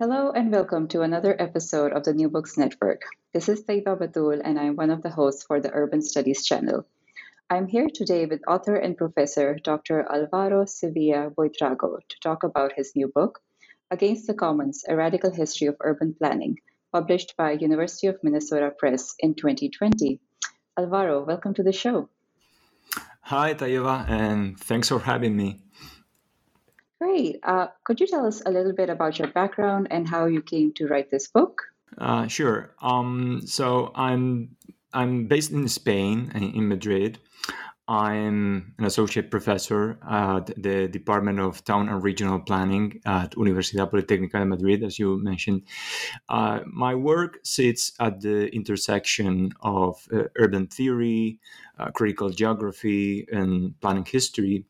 [0.00, 3.02] Hello and welcome to another episode of the New Books Network.
[3.32, 6.84] This is Taiba Batul and I'm one of the hosts for the Urban Studies channel.
[7.48, 10.04] I'm here today with author and professor Dr.
[10.12, 13.40] Alvaro Sevilla Buitrago to talk about his new book,
[13.88, 16.58] Against the Commons, A Radical History of Urban Planning,
[16.90, 20.18] published by University of Minnesota Press in 2020.
[20.76, 22.08] Alvaro, welcome to the show.
[23.20, 25.63] Hi, Taiba, and thanks for having me.
[27.04, 27.38] Great.
[27.42, 30.72] Uh, could you tell us a little bit about your background and how you came
[30.72, 31.60] to write this book?
[31.98, 32.74] Uh, sure.
[32.80, 34.56] Um, so I'm
[34.94, 37.18] I'm based in Spain, in Madrid.
[37.86, 44.38] I'm an associate professor at the Department of Town and Regional Planning at Universidad Politécnica
[44.38, 45.64] de Madrid, as you mentioned.
[46.30, 51.38] Uh, my work sits at the intersection of uh, urban theory,
[51.78, 54.64] uh, critical geography, and planning history.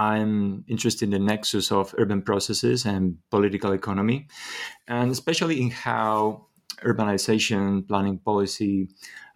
[0.00, 4.28] I'm interested in the nexus of urban processes and political economy,
[4.88, 6.46] and especially in how
[6.82, 8.88] urbanization, planning policy,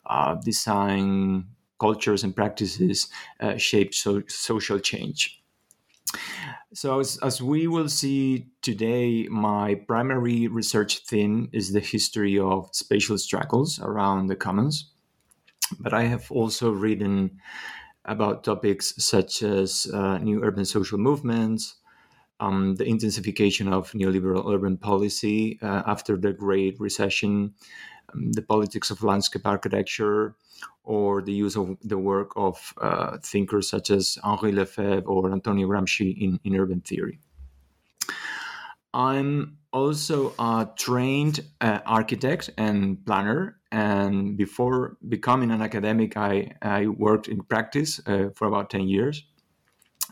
[0.07, 1.45] uh, design,
[1.79, 3.09] cultures, and practices
[3.41, 5.43] uh, shape so- social change.
[6.73, 12.71] So, as, as, we will see today, my primary research theme is the history of
[12.73, 14.91] spatial struggles around the commons.
[15.79, 17.39] But I have also written
[18.05, 21.77] about topics such as uh, new urban social movements,
[22.41, 27.55] um, the intensification of neoliberal urban policy uh, after the Great Recession,
[28.13, 30.37] um, the politics of landscape architecture,
[30.83, 35.67] or the use of the work of uh, thinkers such as Henri Lefebvre or Antonio
[35.69, 37.19] Gramsci in, in urban theory.
[38.93, 43.59] I'm also a trained uh, architect and planner.
[43.75, 49.25] And before becoming an academic, I, I worked in practice uh, for about 10 years.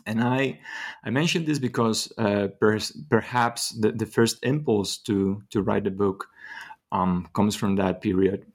[0.05, 0.59] And I,
[1.05, 2.77] I mentioned this because uh, per,
[3.09, 6.27] perhaps the, the first impulse to, to write the book
[6.91, 8.45] um, comes from that period.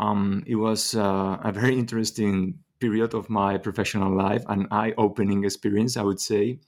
[0.00, 5.44] Um, it was uh, a very interesting period of my professional life, an eye opening
[5.44, 6.58] experience, I would say,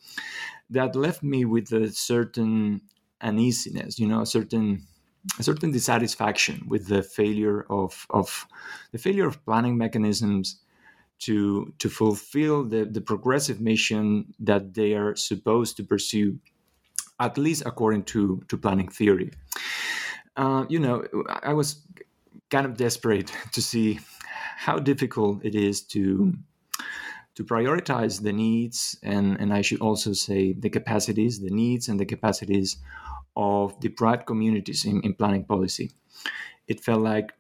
[0.70, 2.82] that left me with a certain
[3.20, 4.86] uneasiness, you know, a certain
[5.38, 8.46] a certain dissatisfaction with the failure of, of
[8.92, 10.60] the failure of planning mechanisms
[11.18, 16.38] to to fulfill the, the progressive mission that they are supposed to pursue,
[17.18, 19.32] at least according to, to planning theory.
[20.36, 21.04] Uh, you know,
[21.42, 21.82] I was
[22.50, 23.98] kind of desperate to see
[24.56, 26.34] how difficult it is to
[27.34, 32.00] to prioritize the needs and, and I should also say the capacities, the needs and
[32.00, 32.78] the capacities
[33.38, 35.92] of deprived communities in, in planning policy.
[36.66, 37.32] It felt like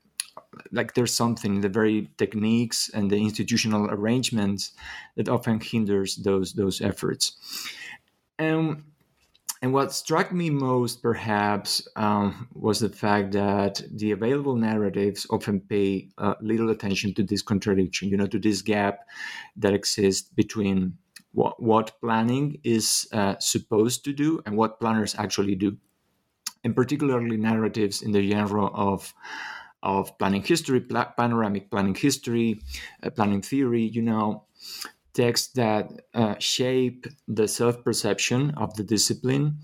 [0.72, 4.72] like there's something in the very techniques and the institutional arrangements
[5.16, 7.36] that often hinders those those efforts.
[8.38, 8.84] And
[9.60, 15.60] and what struck me most, perhaps, um, was the fact that the available narratives often
[15.60, 19.00] pay uh, little attention to this contradiction, you know, to this gap
[19.56, 20.96] that exists between
[21.32, 25.76] what, what planning is uh, supposed to do and what planners actually do.
[26.64, 29.14] And particularly narratives in the genre of
[29.82, 32.60] of planning history, pla- panoramic planning history,
[33.02, 34.44] uh, planning theory, you know,
[35.14, 39.58] texts that uh, shape the self perception of the discipline,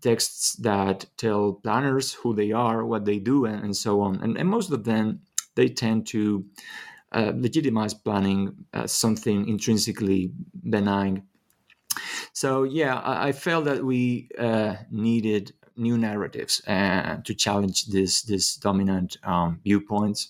[0.00, 4.22] texts that tell planners who they are, what they do, and, and so on.
[4.22, 5.20] And, and, most of them,
[5.54, 6.44] they tend to
[7.12, 10.32] uh, legitimize planning as something intrinsically
[10.68, 11.24] benign.
[12.32, 18.22] So, yeah, I, I felt that we uh, needed new narratives uh, to challenge this
[18.22, 20.28] this dominant um, viewpoints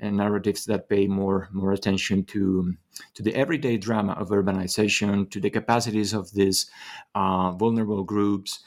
[0.00, 2.74] and narratives that pay more more attention to
[3.14, 6.70] to the everyday drama of urbanization, to the capacities of these
[7.14, 8.60] uh, vulnerable groups,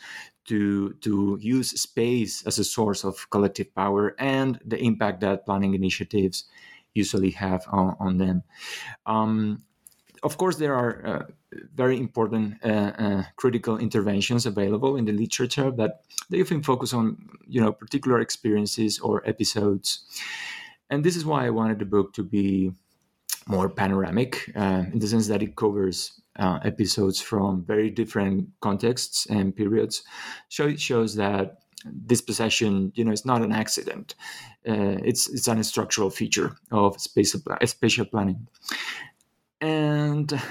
[0.45, 5.73] to to use space as a source of collective power, and the impact that planning
[5.73, 6.45] initiatives
[6.93, 8.43] usually have on, on them.
[9.05, 9.63] Um,
[10.23, 11.23] of course, there are uh,
[11.75, 17.17] very important uh, uh, critical interventions available in the literature, but they often focus on
[17.47, 20.03] you know particular experiences or episodes.
[20.89, 22.71] And this is why I wanted the book to be
[23.47, 29.55] more panoramic in the sense that it covers uh, episodes from very different contexts and
[29.55, 30.03] periods.
[30.49, 31.57] So it shows that
[32.05, 34.15] dispossession, you know, it's not an accident.
[34.67, 38.47] Uh, it's it's an structural feature of spatial spatial planning,
[39.61, 40.41] and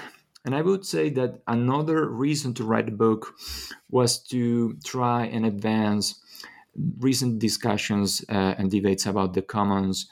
[0.45, 3.35] and I would say that another reason to write the book
[3.91, 6.19] was to try and advance
[6.99, 10.09] recent discussions uh, and debates about the commons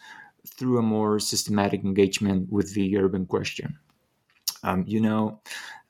[0.47, 3.79] through a more systematic engagement with the urban question.
[4.63, 5.41] Um, you know,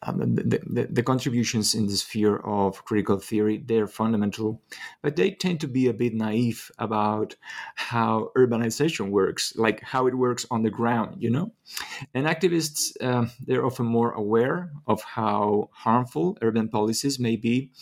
[0.02, 4.62] um, the, the, the, contributions in the sphere of critical theory they're fundamental
[5.02, 7.34] but they tend to be a bit naive about
[7.74, 11.52] how urbanization works like how it works on the ground you know?
[12.14, 17.72] And activists um, they're often more aware of how harmful urban policies may be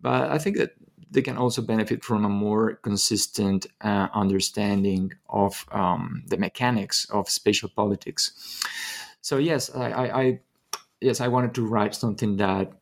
[0.00, 0.72] but i think that
[1.10, 7.30] they can also benefit from a more consistent uh, understanding of um, the mechanics of
[7.30, 8.62] spatial politics.
[9.20, 10.40] So yes I, I, I
[11.00, 12.72] yes, I wanted to write something that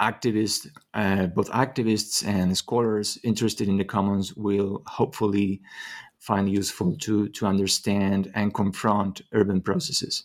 [0.00, 5.62] activists, uh, both activists and scholars interested in the commons, will hopefully
[6.18, 10.24] find useful to to understand and confront urban processes.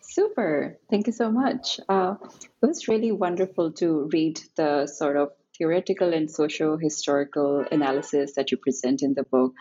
[0.00, 0.78] Super.
[0.90, 1.80] Thank you so much.
[1.88, 2.16] Uh,
[2.62, 8.50] it was really wonderful to read the sort of theoretical and socio historical analysis that
[8.50, 9.54] you present in the book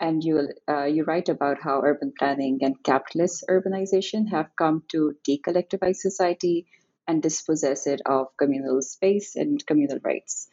[0.00, 5.14] and you uh, you write about how urban planning and capitalist urbanization have come to
[5.28, 6.66] decollectivize society
[7.08, 10.48] and dispossess it of communal space and communal rights.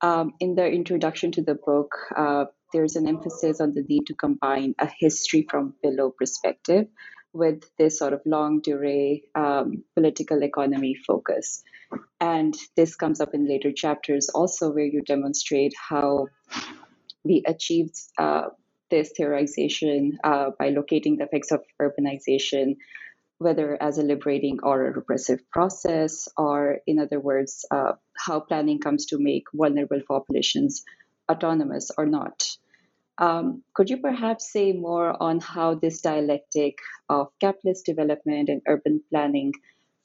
[0.00, 4.14] Um, in the introduction to the book, uh, there's an emphasis on the need to
[4.14, 6.86] combine a history from below perspective
[7.32, 11.62] with this sort of longue durée um, political economy focus.
[12.20, 16.28] And this comes up in later chapters also, where you demonstrate how
[17.24, 18.48] we achieved uh,
[18.90, 22.76] this theorization uh, by locating the effects of urbanization,
[23.38, 28.80] whether as a liberating or a repressive process, or in other words, uh, how planning
[28.80, 30.84] comes to make vulnerable populations
[31.30, 32.48] autonomous or not.
[33.18, 39.02] Um, could you perhaps say more on how this dialectic of capitalist development and urban
[39.10, 39.52] planning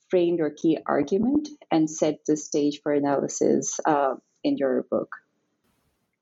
[0.10, 5.23] framed your key argument and set the stage for analysis uh, in your book?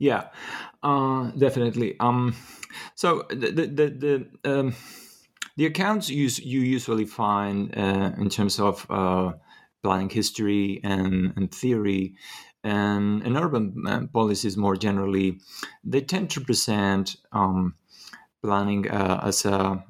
[0.02, 0.30] Yeah,
[0.82, 1.96] uh, definitely.
[2.00, 2.36] Um,
[2.96, 4.76] so the the the, um,
[5.58, 9.34] the accounts you you usually find uh, in terms of uh,
[9.84, 12.16] planning history and, and theory
[12.64, 15.40] and, and urban uh, policies more generally,
[15.84, 17.76] they tend to present um,
[18.42, 19.84] planning uh, as a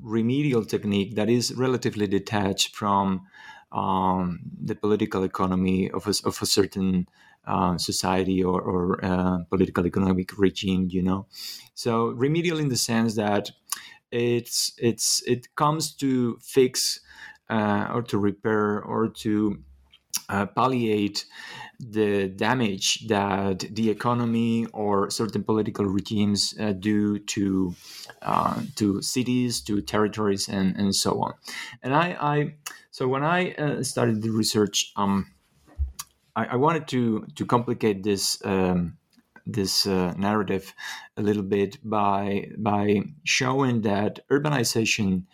[0.00, 3.26] remedial technique that is relatively detached from
[3.72, 7.06] um, the political economy of a, of a certain
[7.48, 11.26] uh, society or, or uh, political economic regime, you know.
[11.74, 13.50] So remedial in the sense that
[14.10, 17.00] it's it's it comes to fix
[17.50, 19.62] uh, or to repair or to
[20.28, 21.24] uh, palliate
[21.80, 27.74] the damage that the economy or certain political regimes uh, do to
[28.22, 31.34] uh, to cities, to territories, and and so on.
[31.82, 32.54] And I, I
[32.90, 35.32] so when I uh, started the research, um,
[36.38, 38.96] I, I wanted to to complicate this um,
[39.46, 40.74] this uh, narrative
[41.16, 45.24] a little bit by by showing that urbanization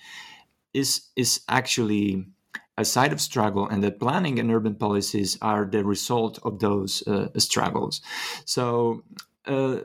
[0.73, 2.27] is is actually
[2.77, 7.07] a side of struggle and that planning and urban policies are the result of those
[7.07, 8.01] uh, struggles.
[8.47, 9.05] So
[9.47, 9.81] uh,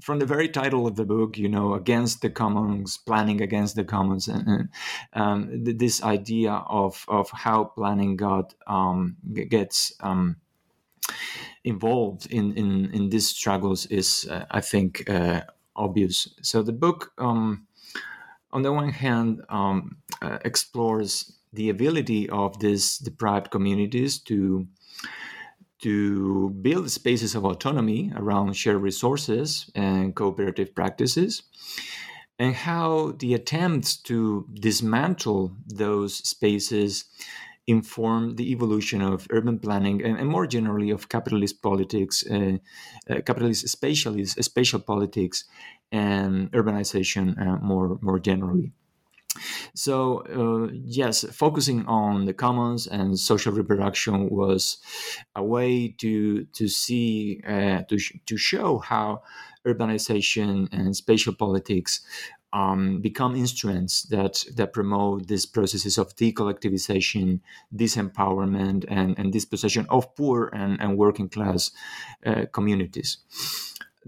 [0.00, 3.84] from the very title of the book, you know, against the commons, planning against the
[3.84, 4.68] commons, and,
[5.12, 9.16] um, this idea of of how planning got um,
[9.48, 10.36] gets um,
[11.64, 15.42] involved in, in in these struggles is, uh, I think, uh,
[15.74, 16.28] obvious.
[16.42, 17.66] So the book, um,
[18.52, 24.66] on the one hand, um, uh, explores the ability of these deprived communities to
[25.80, 31.42] to build spaces of autonomy around shared resources and cooperative practices,
[32.38, 37.04] and how the attempts to dismantle those spaces
[37.66, 42.56] inform the evolution of urban planning and, and more generally of capitalist politics, uh,
[43.10, 45.44] uh, capitalist spatialist, spatial politics,
[45.92, 48.72] and urbanization uh, more more generally.
[49.74, 54.78] So uh, yes, focusing on the commons and social reproduction was
[55.34, 59.22] a way to to see uh, to sh- to show how
[59.66, 62.00] urbanization and spatial politics
[62.52, 67.40] um, become instruments that that promote these processes of decollectivization,
[67.74, 71.70] disempowerment, and, and dispossession of poor and, and working class
[72.24, 73.18] uh, communities.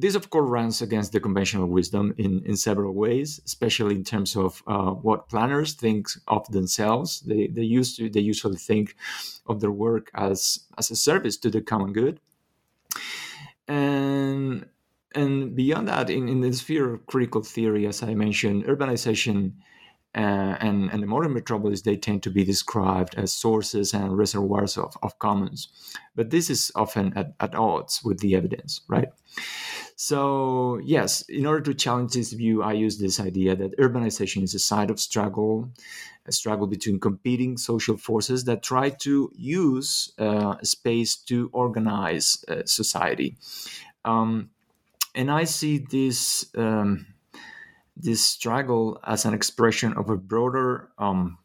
[0.00, 4.36] This, of course, runs against the conventional wisdom in, in several ways, especially in terms
[4.36, 7.20] of uh, what planners think of themselves.
[7.20, 8.96] They, they used to they usually think
[9.46, 12.20] of their work as as a service to the common good,
[13.68, 14.66] and
[15.14, 19.52] and beyond that, in, in the sphere of critical theory, as I mentioned, urbanization
[20.14, 24.76] uh, and, and the modern metropolis, they tend to be described as sources and reservoirs
[24.76, 25.68] of, of commons.
[26.16, 29.08] But this is often at, at odds with the evidence, right?
[30.02, 34.54] So, yes, in order to challenge this view, I use this idea that urbanization is
[34.54, 35.68] a side of struggle,
[36.24, 42.62] a struggle between competing social forces that try to use uh, space to organize uh,
[42.64, 43.36] society.
[44.06, 44.48] Um,
[45.14, 46.46] and I see this.
[46.56, 47.06] Um,
[47.94, 51.36] this struggle as an expression of a broader um,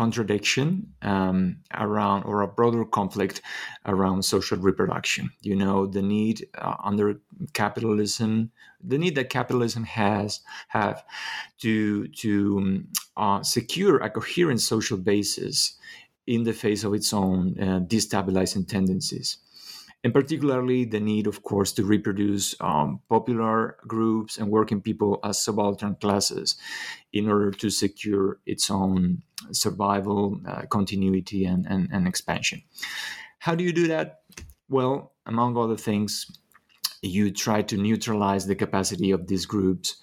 [0.00, 0.66] contradiction
[1.02, 1.38] um,
[1.74, 3.42] around or a broader conflict
[3.84, 5.24] around social reproduction.
[5.42, 7.20] You know, the need uh, under
[7.52, 8.50] capitalism,
[8.92, 11.04] the need that capitalism has have
[11.64, 12.88] to to um,
[13.24, 15.56] uh, secure a coherent social basis
[16.26, 19.28] in the face of its own uh, destabilizing tendencies
[20.02, 25.38] and particularly the need, of course, to reproduce um, popular groups and working people as
[25.38, 26.56] subaltern classes
[27.12, 32.62] in order to secure its own survival, uh, continuity, and, and, and expansion.
[33.38, 34.22] How do you do that?
[34.68, 36.30] Well, among other things,
[37.02, 39.96] you try to neutralize the capacity of these groups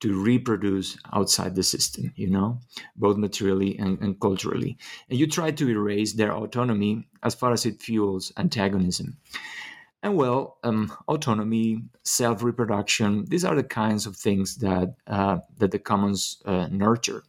[0.00, 2.60] to reproduce outside the system, you know,
[2.96, 4.76] both materially and, and, culturally.
[5.08, 9.16] And you try to erase their autonomy as far as it fuels antagonism.
[10.02, 15.70] And well, um, autonomy, self reproduction, these are the kinds of things that, uh, that
[15.70, 17.22] the commons uh, nurture.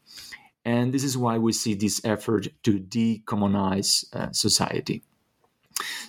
[0.66, 5.04] And this is why we see this effort to decommonize uh, society.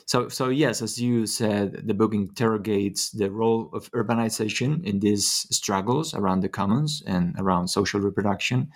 [0.07, 5.47] So, so yes, as you said, the book interrogates the role of urbanization in these
[5.51, 8.71] struggles around the commons and around social reproduction.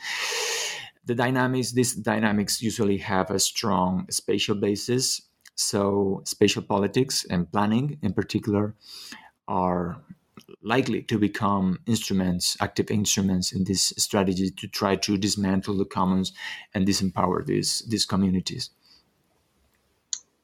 [1.05, 5.23] The dynamics, these dynamics usually have a strong spatial basis.
[5.55, 8.75] So, spatial politics and planning, in particular,
[9.49, 10.03] are
[10.63, 16.33] likely to become instruments, active instruments in this strategy to try to dismantle the commons
[16.75, 18.71] and disempower these these communities.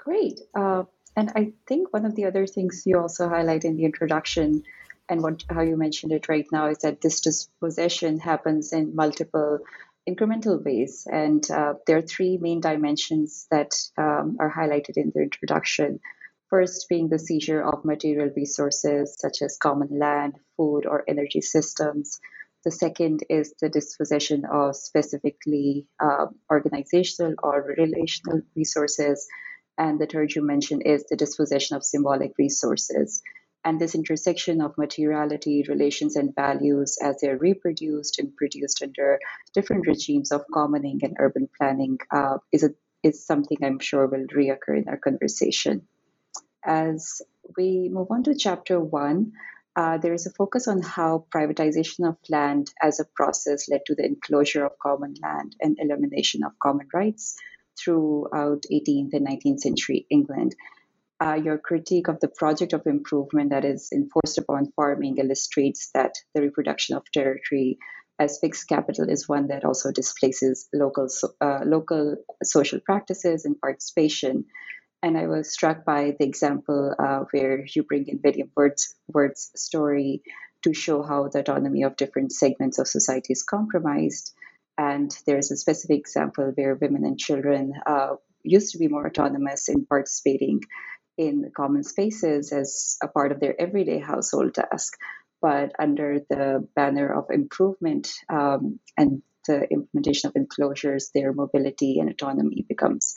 [0.08, 0.40] Great.
[0.54, 0.84] Uh,
[1.16, 4.62] and I think one of the other things you also highlight in the introduction
[5.06, 9.58] and what, how you mentioned it right now is that this dispossession happens in multiple
[10.08, 11.06] incremental ways.
[11.12, 16.00] And uh, there are three main dimensions that um, are highlighted in the introduction.
[16.48, 22.18] First, being the seizure of material resources such as common land, food, or energy systems.
[22.64, 29.28] The second is the dispossession of specifically uh, organizational or relational resources.
[29.78, 33.22] And the third you mentioned is the dispossession of symbolic resources.
[33.64, 39.18] And this intersection of materiality, relations, and values as they're reproduced and produced under
[39.54, 42.70] different regimes of commoning and urban planning uh, is, a,
[43.02, 45.86] is something I'm sure will reoccur in our conversation.
[46.64, 47.22] As
[47.56, 49.32] we move on to chapter one,
[49.76, 53.94] uh, there is a focus on how privatization of land as a process led to
[53.94, 57.36] the enclosure of common land and elimination of common rights,
[57.78, 60.54] throughout 18th and 19th century England.
[61.20, 66.14] Uh, your critique of the project of improvement that is enforced upon farming illustrates that
[66.34, 67.78] the reproduction of territory
[68.18, 71.08] as fixed capital is one that also displaces local
[71.40, 74.44] uh, local social practices and participation.
[75.02, 80.22] And I was struck by the example uh, where you bring in William Wordsworth's story
[80.62, 84.34] to show how the autonomy of different segments of society is compromised.
[84.78, 89.68] And there's a specific example where women and children uh, used to be more autonomous
[89.68, 90.60] in participating
[91.18, 94.94] in common spaces as a part of their everyday household task.
[95.42, 102.08] But under the banner of improvement um, and the implementation of enclosures, their mobility and
[102.08, 103.14] autonomy becomes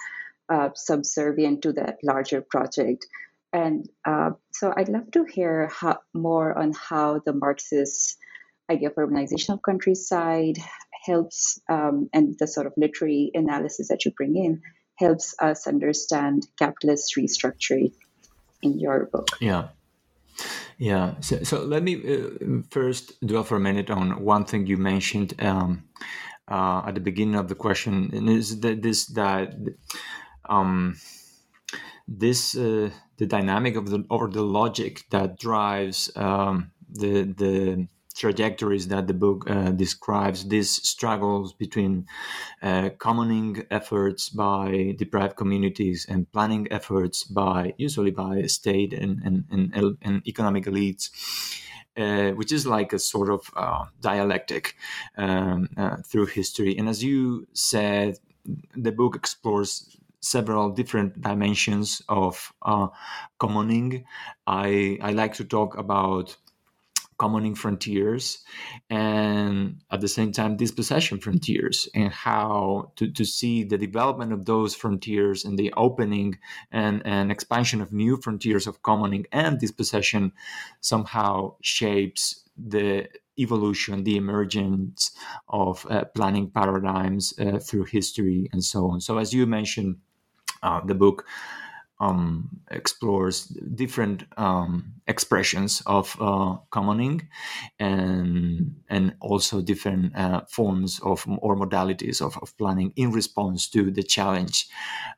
[0.50, 3.06] uh, subservient to that larger project.
[3.54, 8.18] And uh, so I'd love to hear how, more on how the Marxist
[8.70, 10.58] idea of urbanization of countryside
[11.04, 14.62] helps, um, and the sort of literary analysis that you bring in
[14.96, 17.92] helps us understand capitalist restructuring
[18.62, 19.28] in your book.
[19.40, 19.70] Yeah.
[20.78, 21.16] Yeah.
[21.20, 25.34] So, so let me uh, first dwell for a minute on one thing you mentioned
[25.40, 25.84] um,
[26.48, 29.54] uh, at the beginning of the question, and is that this that
[30.50, 30.98] um,
[32.08, 37.88] this uh, the dynamic of the or the logic that drives um, the the
[38.22, 42.06] trajectories that the book uh, describes, these struggles between
[42.62, 49.38] uh, commoning efforts by deprived communities and planning efforts by usually by state and, and,
[49.52, 51.10] and, and economic elites.
[51.98, 54.78] Uh, which is like a sort of uh, dialectic
[55.18, 56.78] um, uh, through history.
[56.78, 58.16] And as you said,
[58.74, 62.88] the book explores several different dimensions of uh,
[63.40, 64.06] commoning.
[64.48, 66.38] I, I like to talk about
[67.22, 68.40] commoning frontiers
[68.90, 74.46] and at the same time dispossession frontiers and how to, to see the development of
[74.46, 76.36] those frontiers and the opening
[76.72, 80.32] and, and expansion of new frontiers of commoning and dispossession
[80.80, 85.12] somehow shapes the evolution, the emergence
[85.48, 89.00] of uh, planning paradigms uh, through history and so on.
[89.00, 89.98] So, as you mentioned,
[90.64, 91.26] uh, the book
[92.02, 97.30] um, explores different um, expressions of uh, commoning
[97.80, 103.92] and and also different uh, forms of or modalities of, of, planning in response to
[103.92, 104.68] the challenge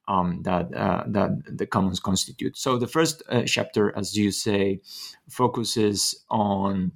[0.10, 2.58] um, that uh, that the commons constitute.
[2.58, 4.82] So the first uh, chapter, as you say,
[5.30, 6.92] focuses on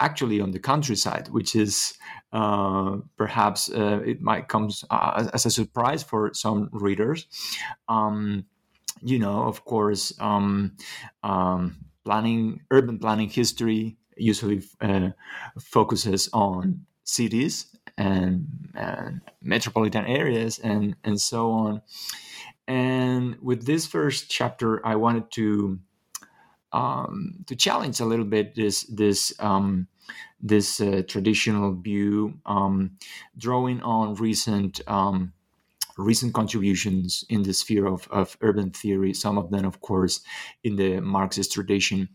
[0.00, 1.92] actually on the countryside, which is
[2.32, 7.26] uh, perhaps uh, it might come as a surprise for some readers.
[7.88, 8.46] Um,
[9.02, 10.76] you know, of course, um,
[11.22, 15.10] um, planning, urban planning history usually uh,
[15.60, 21.82] focuses on cities and, and, metropolitan areas and and so on.
[22.66, 25.78] And with this first chapter, I wanted to
[26.72, 29.88] um, to challenge a little bit this this um,
[30.40, 32.98] this uh, traditional view, um,
[33.38, 35.32] drawing on recent um,
[35.96, 40.20] recent contributions in the sphere of, of urban theory, some of them, of course,
[40.62, 42.08] in the Marxist tradition.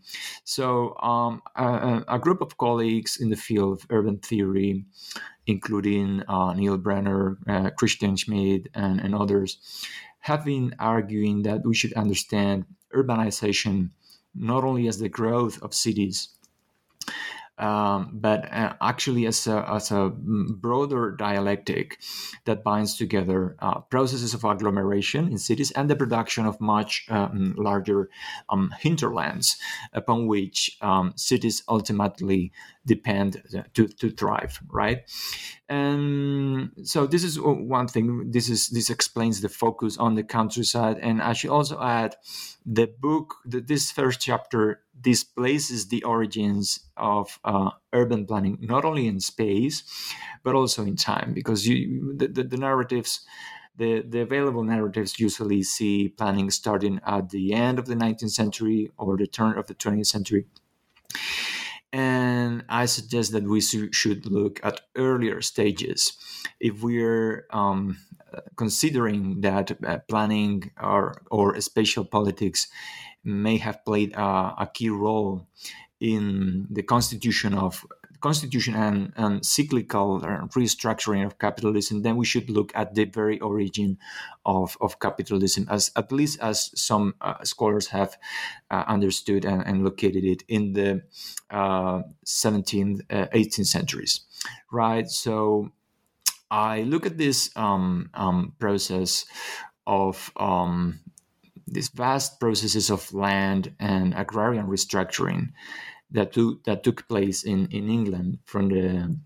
[0.44, 4.84] So, um, a, a, group of colleagues in the field of urban theory,
[5.46, 9.58] including uh, Neil Brenner, uh, Christian Schmid, and, and others,
[10.20, 13.90] have been arguing that we should understand urbanization
[14.34, 16.28] not only as the growth of cities
[17.62, 22.00] um, but uh, actually as a, as a broader dialectic
[22.44, 27.54] that binds together uh, processes of agglomeration in cities and the production of much um,
[27.56, 28.10] larger
[28.48, 29.56] um, hinterlands
[29.92, 32.50] upon which um, cities ultimately
[32.84, 33.40] depend
[33.74, 35.08] to, to thrive, right?
[35.68, 38.32] And so this is one thing.
[38.32, 42.16] This is this explains the focus on the countryside, and I should also add
[42.66, 43.36] the book.
[43.46, 49.82] The, this first chapter displaces the origins of uh, urban planning not only in space
[50.42, 53.20] but also in time, because you the, the, the narratives.
[53.74, 58.90] The, the available narratives usually see planning starting at the end of the 19th century
[58.98, 60.44] or the turn of the 20th century
[61.92, 66.12] and I suggest that we should look at earlier stages.
[66.58, 67.98] If we're um,
[68.56, 72.68] considering that uh, planning or, or spatial politics
[73.24, 75.46] may have played a, a key role
[76.00, 77.86] in the constitution of
[78.22, 80.20] constitution and, and cyclical
[80.54, 83.98] restructuring of capitalism, then we should look at the very origin
[84.46, 88.16] of, of capitalism, as at least as some uh, scholars have
[88.70, 91.02] uh, understood and, and, located it in the
[91.50, 94.20] uh, 17th, 18th uh, centuries,
[94.70, 95.08] right?
[95.08, 95.72] So
[96.50, 99.26] I look at this um, um, process
[99.86, 101.00] of um,
[101.66, 105.52] these vast processes of land and agrarian restructuring
[106.10, 109.16] that took that took place in, in England from the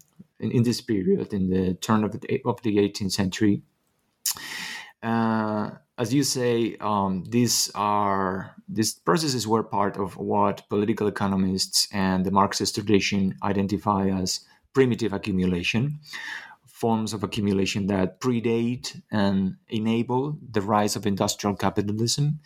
[0.40, 3.62] in, in this period in the turn of the of the 18th century.
[5.02, 11.88] Uh, as you say, um, these are these processes were part of what political economists
[11.92, 14.40] and the Marxist tradition identify as
[14.74, 16.00] primitive accumulation,
[16.76, 22.38] forms of accumulation that predate and enable the rise of industrial capitalism.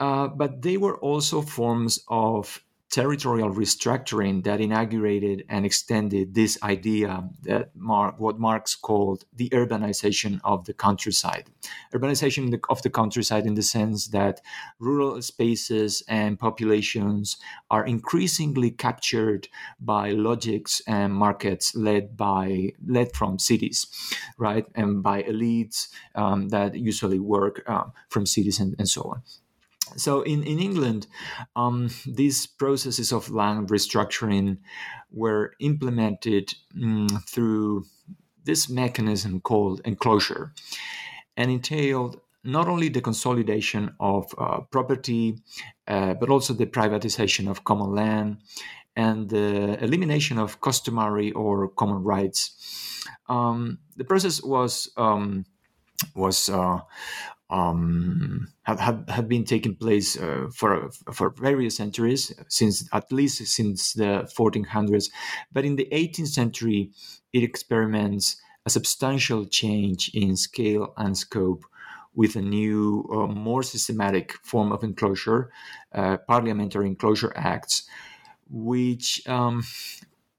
[0.00, 7.28] Uh, but they were also forms of territorial restructuring that inaugurated and extended this idea
[7.42, 11.50] that Mark, what Marx called the urbanization of the countryside.
[11.92, 14.40] Urbanization of the countryside in the sense that
[14.78, 17.36] rural spaces and populations
[17.70, 19.48] are increasingly captured
[19.80, 23.86] by logics and markets led by led from cities,
[24.38, 29.22] right, and by elites um, that usually work uh, from cities and, and so on
[29.94, 31.06] so in, in England,
[31.54, 34.58] um, these processes of land restructuring
[35.12, 37.84] were implemented um, through
[38.44, 40.52] this mechanism called enclosure
[41.36, 45.38] and entailed not only the consolidation of uh, property,
[45.88, 48.38] uh, but also the privatization of common land
[48.94, 53.04] and the elimination of customary or common rights.
[53.28, 55.44] Um, the process was um,
[56.14, 56.80] was uh,
[57.48, 63.46] um, had, had, had been taking place uh, for for various centuries since at least
[63.46, 65.10] since the 1400s
[65.52, 66.90] but in the 18th century
[67.32, 71.64] it experiments a substantial change in scale and scope
[72.14, 75.52] with a new uh, more systematic form of enclosure
[75.94, 77.88] uh, parliamentary enclosure acts
[78.48, 79.62] which um,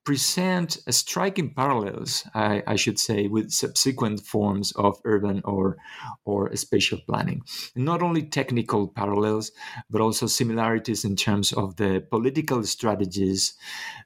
[0.08, 5.76] present striking parallels, I, I, should say, with subsequent forms of urban or
[6.24, 7.42] or spatial planning.
[7.76, 9.52] Not only technical parallels,
[9.90, 13.56] but also similarities in terms of the political strategies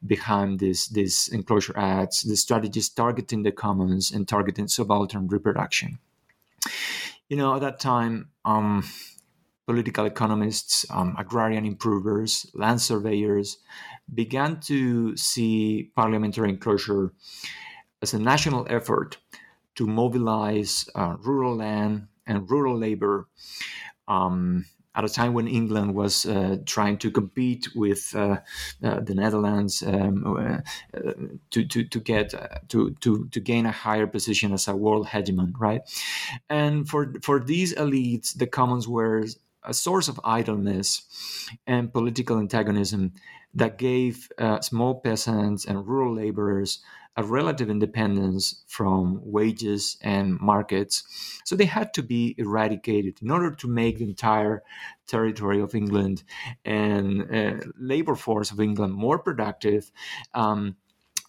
[0.03, 5.99] behind this these enclosure acts, the strategies targeting the commons and targeting subaltern reproduction.
[7.29, 8.31] You know, at that time.
[8.43, 8.83] Um,
[9.65, 13.58] political economists, um, agrarian improvers, land surveyors,
[14.13, 17.13] began to see parliamentary enclosure
[18.02, 19.17] as a national effort
[19.76, 23.28] to mobilize uh, rural land and rural labor
[24.08, 28.38] um, at a time when England was uh, trying to compete with uh,
[28.84, 30.58] uh the Netherlands um, uh,
[30.97, 31.13] uh,
[31.52, 32.34] to, to, to get
[32.67, 35.82] to, to, to gain a higher position as a world hegemon, right?
[36.50, 39.24] And for for these elites, the commons were
[39.63, 41.04] a source of idleness
[41.67, 43.13] and political antagonism
[43.54, 46.80] that gave uh, small peasants and rural laborers
[47.17, 51.04] a relative independence from wages and markets.
[51.43, 54.63] So they had to be eradicated in order to make the entire
[55.08, 56.24] territory of England
[56.63, 59.91] and uh, labor force of England more productive.
[60.34, 60.78] Um,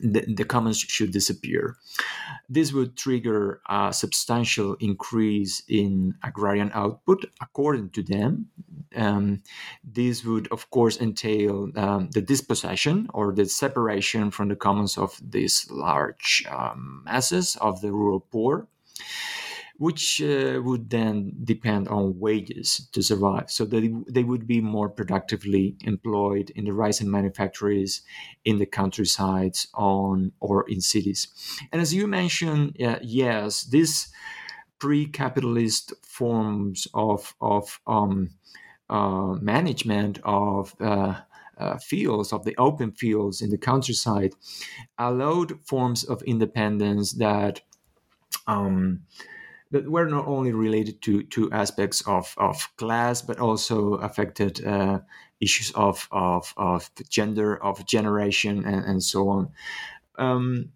[0.03, 1.77] the, the commons should disappear.
[2.49, 8.49] This would trigger a substantial increase in agrarian output, according to them.
[8.95, 9.43] Um,
[9.83, 15.19] this would, of course, entail um, the dispossession or the separation from the commons of
[15.23, 18.69] these large um, masses of the rural poor
[19.79, 23.51] which uh, would then depend on wages to survive.
[23.51, 28.03] So they, they would be more productively employed in the rising manufactories
[28.45, 31.29] in the countrysides on or in cities.
[31.73, 34.13] And as you mentioned, uh, yes, this
[34.79, 38.31] pre-capitalist forms of of um,
[38.91, 41.21] uh, management of uh,
[41.57, 44.33] uh, fields of the open fields in the countryside
[44.99, 47.61] allowed forms of independence that
[48.49, 49.03] um,
[49.73, 55.01] that were not only related to to aspects of, of class, but also affected uh,
[55.41, 59.51] issues of, of of gender, of generation, and, and so on.
[60.17, 60.73] Um,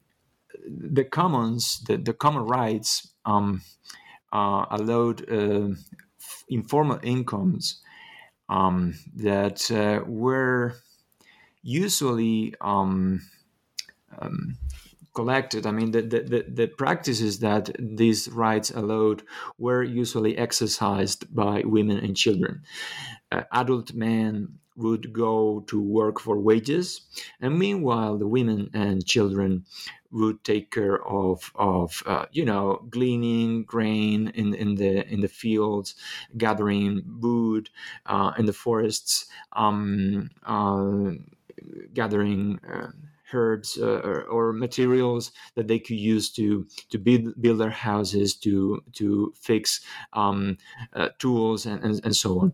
[0.67, 3.63] the commons, the, the common rights, um,
[4.33, 5.69] uh, allowed uh,
[6.49, 7.81] informal incomes
[8.49, 10.75] um, that uh, were
[11.63, 13.21] usually um,
[14.19, 14.59] um,
[15.17, 15.67] collected.
[15.67, 19.23] I mean, the, the, the, practices that these rights allowed
[19.59, 22.63] were usually exercised by women and children.
[23.33, 27.01] Uh, adult men would go to work for wages,
[27.41, 29.65] and meanwhile, the women and children
[30.11, 35.33] would take care of of uh, you know gleaning grain in in the in the
[35.43, 35.95] fields,
[36.37, 37.71] gathering wood
[38.05, 41.11] uh, in the forests, um, uh,
[41.95, 42.93] gathering uh,
[43.33, 48.35] herbs uh, or, or, materials that they could use to to build build their houses,
[48.37, 49.81] to to fix
[50.13, 50.57] um,
[50.93, 52.53] uh, tools and, and, and so on.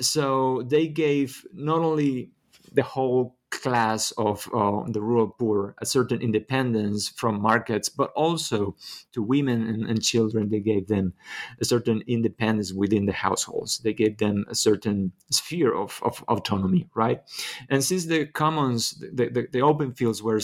[0.00, 2.30] So they gave not only
[2.72, 8.76] the whole class of uh, the rural poor a certain independence from markets, but also
[9.12, 11.14] to women and, and, children, they gave them
[11.60, 13.78] a certain independence within the households.
[13.78, 17.22] They gave them a certain sphere of, of autonomy, right?
[17.68, 20.40] And since the commons, the, the, the open fields were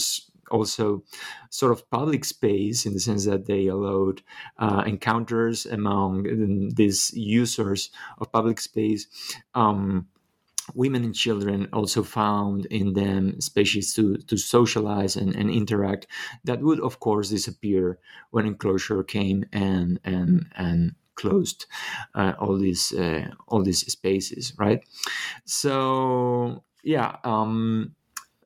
[0.51, 1.03] also
[1.49, 4.21] sort of public space in the sense that they allowed
[4.59, 7.89] uh, encounters among um, these users
[8.19, 9.07] of public space.
[9.55, 10.07] Um,
[10.73, 16.07] women and children also found in them spaces to, to socialize and, and interact
[16.43, 17.99] that would of course disappear
[18.31, 21.65] when enclosure came and and and closed
[22.15, 24.83] uh, all these uh, all these spaces right?
[25.45, 27.95] So yeah um,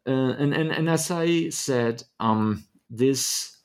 [0.08, 3.58] uh, and, and and as i said um, this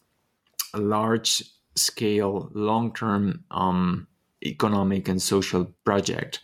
[0.75, 1.45] large
[1.77, 4.07] scale long term um,
[4.45, 6.41] economic and social project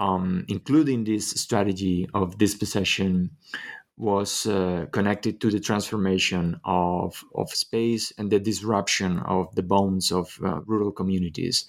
[0.00, 3.30] um, including this strategy of dispossession,
[3.96, 10.10] was uh, connected to the transformation of, of space and the disruption of the bones
[10.10, 11.66] of uh, rural communities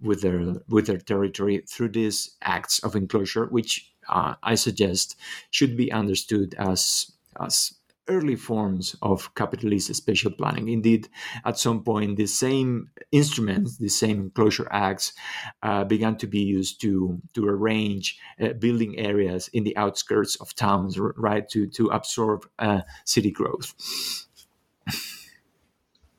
[0.00, 5.16] with their with their territory through these acts of enclosure, which uh, I suggest
[5.50, 7.10] should be understood as
[7.40, 7.74] as
[8.08, 10.68] early forms of capitalist spatial planning.
[10.68, 11.08] Indeed,
[11.44, 15.12] at some point, the same instruments, the same enclosure acts,
[15.62, 20.54] uh, began to be used to to arrange uh, building areas in the outskirts of
[20.54, 23.74] towns, right, to to absorb uh, city growth.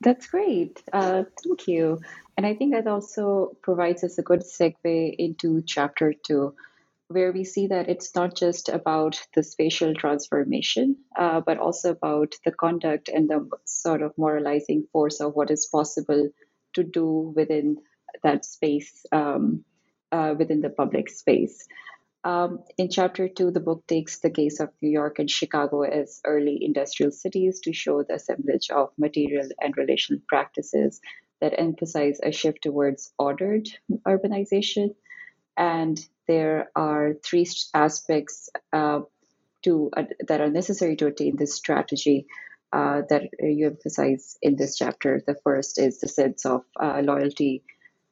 [0.01, 0.83] That's great.
[0.93, 1.99] Uh, thank you.
[2.37, 6.53] And I think that also provides us a good segue into chapter two
[7.07, 12.33] where we see that it's not just about the spatial transformation, uh, but also about
[12.43, 16.29] the conduct and the sort of moralizing force of what is possible
[16.73, 17.77] to do within
[18.23, 19.63] that space, um,
[20.11, 21.67] uh, within the public space.
[22.23, 26.21] Um, in chapter two, the book takes the case of New York and Chicago as
[26.25, 31.01] early industrial cities to show the assemblage of material and relational practices
[31.39, 33.69] that emphasize a shift towards ordered
[34.07, 34.95] urbanization
[35.55, 39.01] and there are three aspects uh,
[39.63, 42.27] to uh, that are necessary to attain this strategy
[42.71, 45.21] uh, that you emphasize in this chapter.
[45.25, 47.63] The first is the sense of uh, loyalty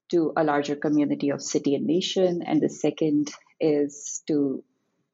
[0.10, 4.64] to a larger community of city and nation, and the second is to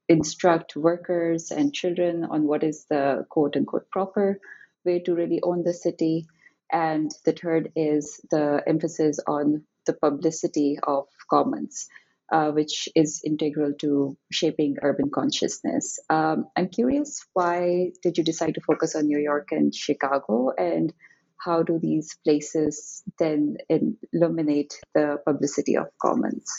[0.08, 4.40] instruct workers and children on what is the quote unquote proper
[4.84, 6.26] way to really own the city.
[6.72, 11.90] And the third is the emphasis on the publicity of commons
[12.32, 16.00] uh, which is integral to shaping urban consciousness.
[16.10, 20.94] Um, I'm curious, why did you decide to focus on New York and Chicago, and
[21.38, 26.52] how do these places then illuminate the publicity of commons?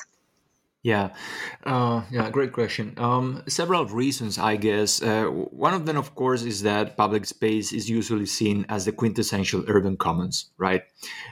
[0.82, 1.10] Yeah,
[1.64, 2.94] uh, yeah, great question.
[2.96, 5.02] Um, several reasons, I guess.
[5.02, 8.92] Uh, one of them, of course, is that public space is usually seen as the
[8.92, 10.84] quintessential urban commons, right?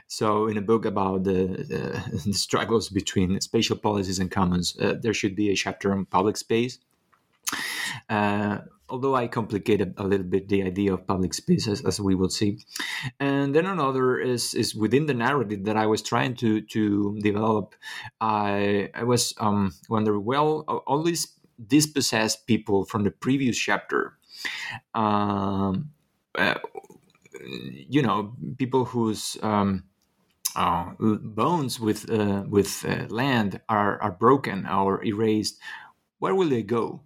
[0.07, 4.97] So, in a book about the, the, the struggles between spatial policies and commons, uh,
[5.01, 6.79] there should be a chapter on public space.
[8.91, 12.65] Although I complicated a little bit the idea of public spaces, as we will see.
[13.21, 17.75] And then another is is within the narrative that I was trying to to develop.
[18.21, 21.29] I I was um, wondering, well, all these
[21.67, 24.17] dispossessed people from the previous chapter.
[24.95, 25.91] Um,
[26.35, 26.55] uh,
[27.41, 29.85] you know, people whose um,
[30.57, 35.59] uh, bones with uh, with uh, land are are broken or erased.
[36.19, 37.03] Where will they go?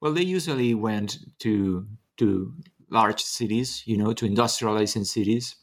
[0.00, 1.86] Well, they usually went to
[2.18, 2.54] to
[2.90, 5.56] large cities, you know, to industrializing cities.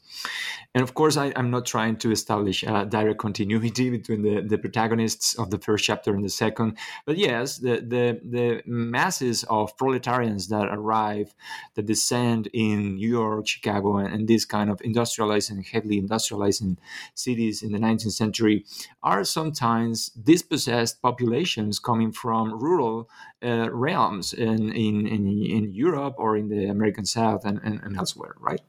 [0.74, 4.58] And of course, I, am not trying to establish a direct continuity between the, the
[4.58, 6.76] protagonists of the first chapter and the second.
[7.06, 11.34] But yes, the, the, the masses of proletarians that arrive,
[11.74, 16.76] that descend in New York, Chicago, and, and these kind of industrializing, heavily industrializing
[17.14, 18.64] cities in the 19th century
[19.02, 23.08] are sometimes dispossessed populations coming from rural
[23.42, 27.96] uh, realms in, in, in, in, Europe or in the American South and, and, and
[27.96, 28.60] elsewhere, right?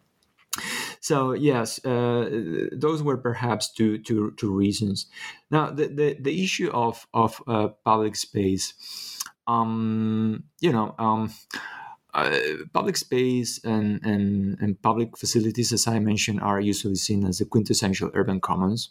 [1.00, 5.08] So yes, uh, those were perhaps two, two, two reasons.
[5.50, 8.74] Now the, the, the issue of of uh, public space,
[9.48, 10.96] um, you know.
[11.00, 11.34] Um,
[12.12, 12.40] uh,
[12.74, 17.46] public space and, and, and public facilities, as I mentioned, are usually seen as the
[17.46, 18.90] quintessential urban commons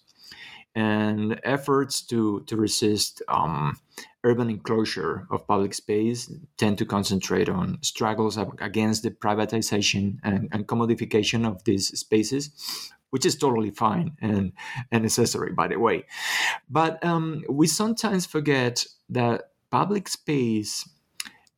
[0.74, 3.78] and efforts to to resist um,
[4.24, 10.66] urban enclosure of public space tend to concentrate on struggles against the privatization and, and
[10.66, 12.50] commodification of these spaces
[13.10, 14.52] which is totally fine and,
[14.92, 16.04] and necessary, by the way.
[16.68, 20.88] But um, we sometimes forget that public space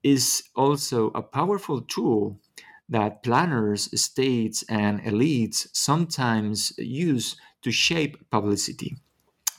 [0.02, 2.38] is also a powerful tool
[2.88, 8.96] that planners, states, and elites sometimes use to shape publicity.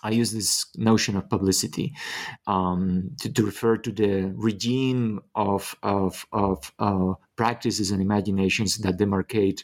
[0.03, 1.93] I use this notion of publicity
[2.47, 8.97] um, to, to, refer to the regime of, of, of uh, practices and imaginations that
[8.97, 9.63] demarcate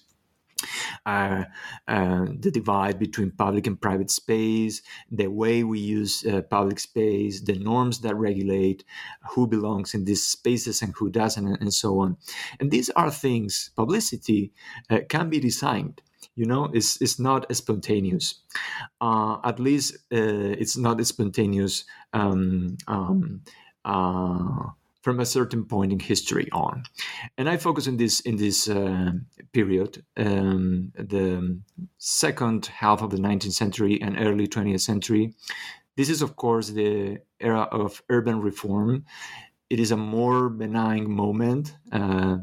[1.06, 1.46] uh,
[1.88, 7.42] uh, the divide between public and private space, the way we use uh, public space,
[7.42, 8.84] the norms that regulate
[9.32, 12.18] who belongs in these spaces and who doesn't, and, and so on.
[12.60, 14.52] And these are things, publicity
[14.90, 16.02] uh, can be designed
[16.38, 18.36] you know it's, it's not spontaneous.
[19.02, 23.42] Uh, at least uh, it's not spontaneous um, um,
[23.84, 24.70] uh,
[25.02, 26.84] from a certain point in history on.
[27.38, 29.12] And i focus in this in this uh,
[29.52, 31.60] period um, the
[31.98, 35.34] second half of the 19th century and early 20th century.
[35.96, 39.06] This is of course the era of urban reform.
[39.70, 42.38] It is a more benign moment uh,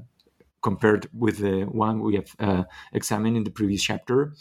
[0.64, 4.32] compared with the one we have uh, examined in the previous chapter.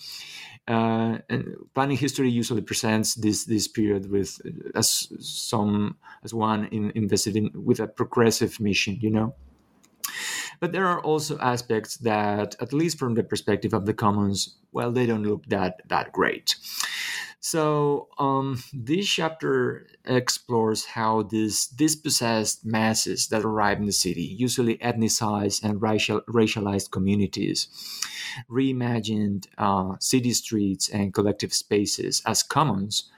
[0.65, 1.43] Uh, and
[1.75, 4.39] planning history usually presents this this period with
[4.73, 9.36] as some as one in, invested in with a progressive mission, you know.
[10.62, 14.91] But there are also aspects that, at least from the perspective of the commons, well,
[14.91, 16.55] they don't look that that great.
[17.45, 24.77] So um, this chapter explores how these dispossessed masses that arrive in the city, usually
[24.77, 27.67] ethnicized and racial, racialized communities,
[28.49, 33.12] reimagined uh, city streets and collective spaces as commons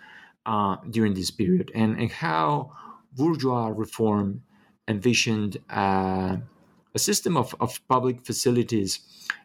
[0.47, 2.71] uh, during this period, and, and how
[3.13, 4.41] bourgeois reform
[4.87, 6.37] envisioned uh,
[6.95, 9.01] a system of, of public facilities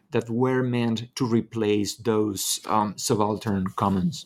[0.09, 4.25] that were meant to replace those um, subaltern commons.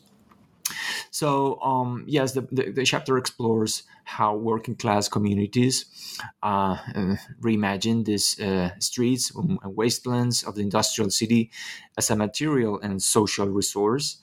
[1.10, 5.86] So um, yes, the, the, the, chapter explores how working class communities
[6.42, 11.50] uh, uh, reimagine these uh, streets and wastelands of the industrial city
[11.96, 14.20] as a material and social resource,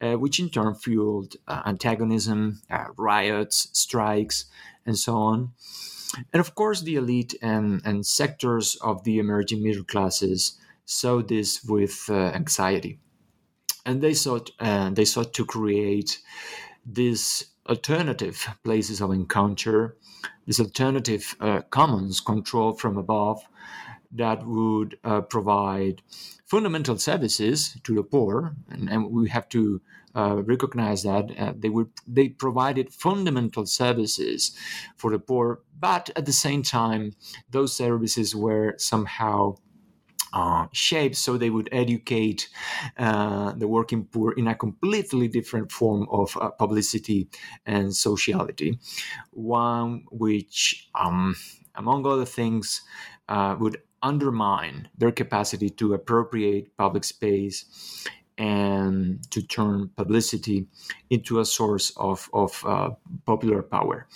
[0.00, 4.46] uh, which in turn fueled uh, antagonism, uh, riots, strikes,
[4.86, 5.52] and so on.
[6.32, 11.64] And of course, the elite and, and sectors of the emerging middle classes saw this
[11.64, 12.98] with anxiety
[13.84, 16.20] and they sought uh, they sought to create
[16.84, 19.96] these alternative places of encounter,
[20.46, 23.42] these alternative uh, commons controlled from above
[24.10, 26.02] that would uh, provide
[26.44, 29.80] fundamental services to the poor, and, and we have to
[30.14, 34.54] uh, recognize that uh, they would they provided fundamental services
[34.96, 37.12] for the poor, but at the same time,
[37.50, 39.54] those services were somehow
[40.32, 42.48] uh, shapes so they would educate
[42.98, 47.28] uh, the working poor in a completely different form of uh, publicity
[47.66, 48.78] and sociality.
[49.30, 51.36] One which um,
[51.74, 52.82] among other things
[53.28, 58.06] uh, would undermine their capacity to appropriate public space
[58.38, 60.66] and to turn publicity
[61.10, 62.90] into a source of, of uh,
[63.26, 64.08] popular power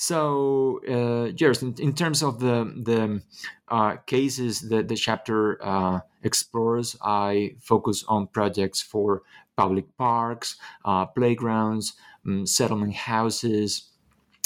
[0.00, 3.20] so, uh, in, in, terms of the the
[3.68, 9.20] uh, cases that the chapter uh, explores, I focus on projects for
[9.58, 11.92] public parks, uh, playgrounds,
[12.26, 13.90] um, settlement houses,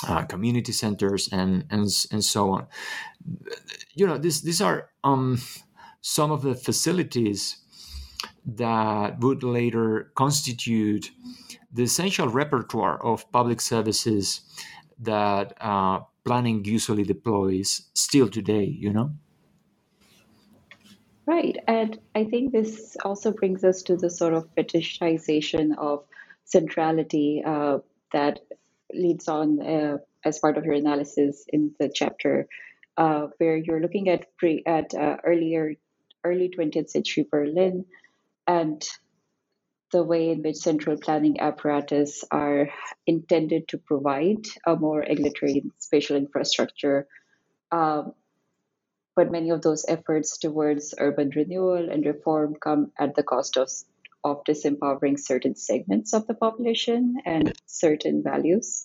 [0.09, 2.67] uh, community centers, and, and and so on.
[3.95, 5.38] You know, this, these are um,
[6.01, 7.59] some of the facilities
[8.45, 11.12] that would later constitute
[11.73, 14.40] the essential repertoire of public services
[14.98, 19.12] that uh, planning usually deploys still today, you know?
[21.26, 21.57] Right.
[21.66, 26.04] And I think this also brings us to the sort of fetishization of
[26.44, 27.78] centrality uh,
[28.12, 28.40] that
[28.92, 32.46] leads on uh, as part of your analysis in the chapter,
[32.96, 35.74] uh, where you're looking at pre at uh, earlier
[36.24, 37.85] early 20th century Berlin
[38.46, 38.83] and
[39.94, 42.68] the way in which central planning apparatus are
[43.07, 47.07] intended to provide a more egalitarian spatial infrastructure.
[47.70, 48.12] Um,
[49.14, 53.70] but many of those efforts towards urban renewal and reform come at the cost of,
[54.24, 58.85] of disempowering certain segments of the population and certain values.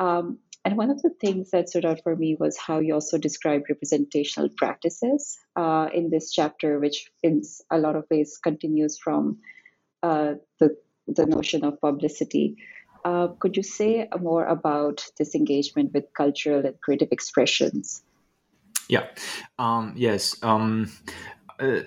[0.00, 3.16] Um, and one of the things that stood out for me was how you also
[3.16, 9.38] described representational practices uh, in this chapter, which in a lot of ways continues from
[10.02, 12.56] uh, the the notion of publicity.
[13.04, 18.02] Uh, could you say more about this engagement with cultural and creative expressions?
[18.88, 19.06] Yeah.
[19.58, 20.36] Um, yes.
[20.42, 20.92] Um,
[21.58, 21.80] uh,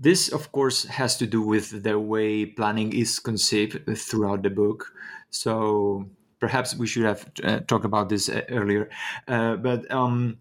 [0.00, 4.92] this, of course, has to do with the way planning is conceived throughout the book.
[5.30, 8.90] So perhaps we should have uh, talked about this uh, earlier.
[9.28, 10.38] Uh, but um,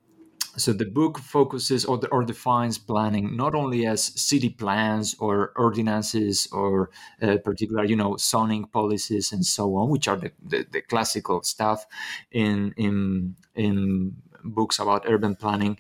[0.57, 6.47] so the book focuses or, or, defines planning not only as city plans or ordinances
[6.51, 6.89] or
[7.21, 11.43] uh, particular, you know, zoning policies and so on, which are the, the, the classical
[11.43, 11.85] stuff
[12.31, 15.77] in in in books about urban planning,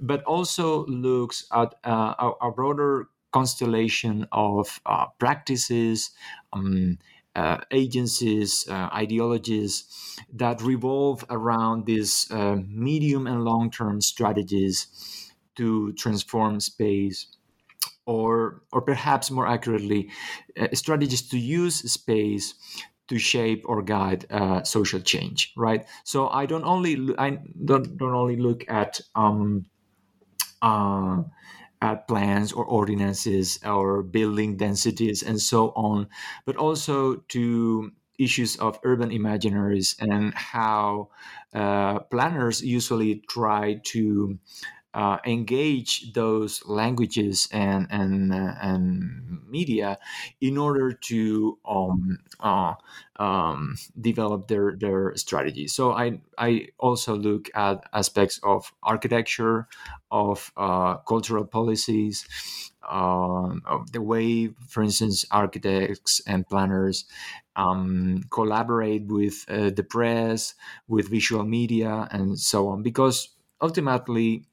[0.00, 6.10] but also looks at uh, a, a, broader constellation of uh, practices.
[6.52, 6.98] Um,
[7.38, 9.72] uh, agencies, uh, ideologies
[10.32, 14.76] that revolve around these uh, medium and long term strategies
[15.54, 17.26] to transform space.
[18.06, 20.10] Or, or perhaps more accurately,
[20.58, 22.54] uh, strategies to use space
[23.08, 25.86] to shape or guide uh, social change, right?
[26.04, 29.66] So I don't only I don't, don't only look at um,
[31.80, 36.08] at plans or ordinances or building densities and so on,
[36.44, 41.08] but also to issues of urban imaginaries and how
[41.54, 44.38] uh, planners usually try to
[44.94, 49.98] uh, engage those languages and and uh, and media
[50.40, 52.74] in order to um, uh,
[53.16, 55.66] um, develop their their strategy.
[55.68, 59.68] So I I also look at aspects of architecture,
[60.10, 62.26] of uh, cultural policies,
[62.88, 67.04] um, of the way, for instance, architects and planners
[67.56, 70.54] um, collaborate with uh, the press,
[70.86, 72.82] with visual media, and so on.
[72.82, 73.28] Because
[73.60, 74.44] ultimately,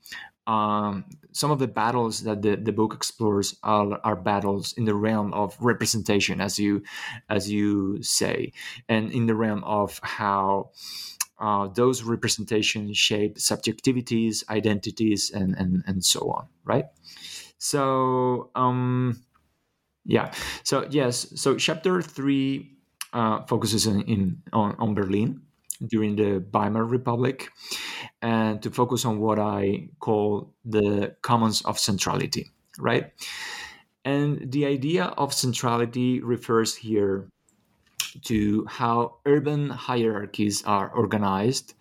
[0.48, 4.94] um, some of the battles that the, the book explores are, are battles in the
[4.94, 6.84] realm of representation, as you
[7.30, 8.54] as you say,
[8.88, 10.70] and in the realm of how
[11.40, 16.48] uh, those representations shape subjectivities, identities, and, and and so on.
[16.64, 16.86] Right.
[17.58, 19.22] So um,
[20.06, 20.32] yeah.
[20.64, 21.28] So yes.
[21.36, 22.72] So chapter three
[23.14, 25.42] uh, focuses in, in on, on Berlin
[25.88, 27.50] during the Weimar Republic
[28.22, 33.12] and to focus on what I call the commons of centrality, right?
[34.04, 37.28] And the idea of centrality refers here
[38.24, 41.74] to how urban hierarchies are organized.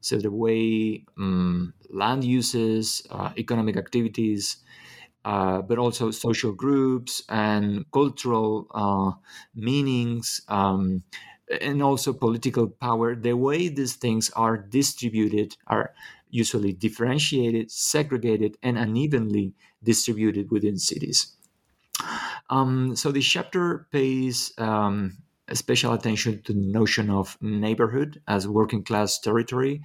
[0.00, 4.58] So, the way um, land uses, uh, economic activities,
[5.24, 9.12] uh, but also social groups and cultural uh,
[9.54, 11.02] meanings, um,
[11.60, 15.94] and also political power, the way these things are distributed are
[16.30, 21.34] usually differentiated, segregated, and unevenly distributed within cities.
[22.50, 25.18] Um, so this chapter pays um,
[25.52, 29.82] special attention to the notion of neighborhood as working class territory.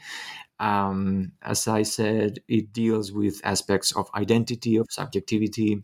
[0.59, 5.83] Um, as I said, it deals with aspects of identity, of subjectivity.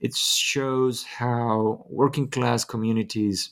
[0.00, 3.50] It shows how working class communities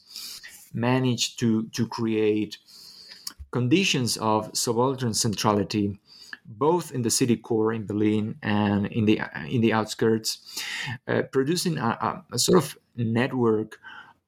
[0.74, 2.58] managed to, to create
[3.50, 5.98] conditions of subaltern centrality
[6.44, 10.38] both in the city core in Berlin and in the in the outskirts,
[11.06, 13.78] uh, producing a, a, sort of network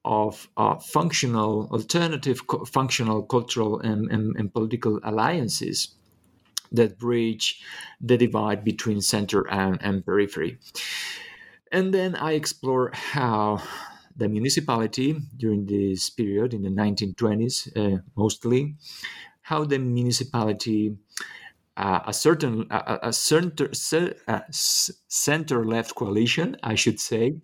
[0.05, 5.95] of uh, functional, alternative, co- functional, cultural, and, and, and, political alliances
[6.71, 7.63] that bridge
[7.99, 10.59] the divide between center and, and periphery.
[11.71, 13.63] And then I explore how
[14.15, 18.75] the municipality during this period in the 1920s, uh, mostly,
[19.41, 20.97] how the municipality,
[21.77, 23.69] uh, a certain a, a center
[24.27, 27.41] a center left coalition, I should say,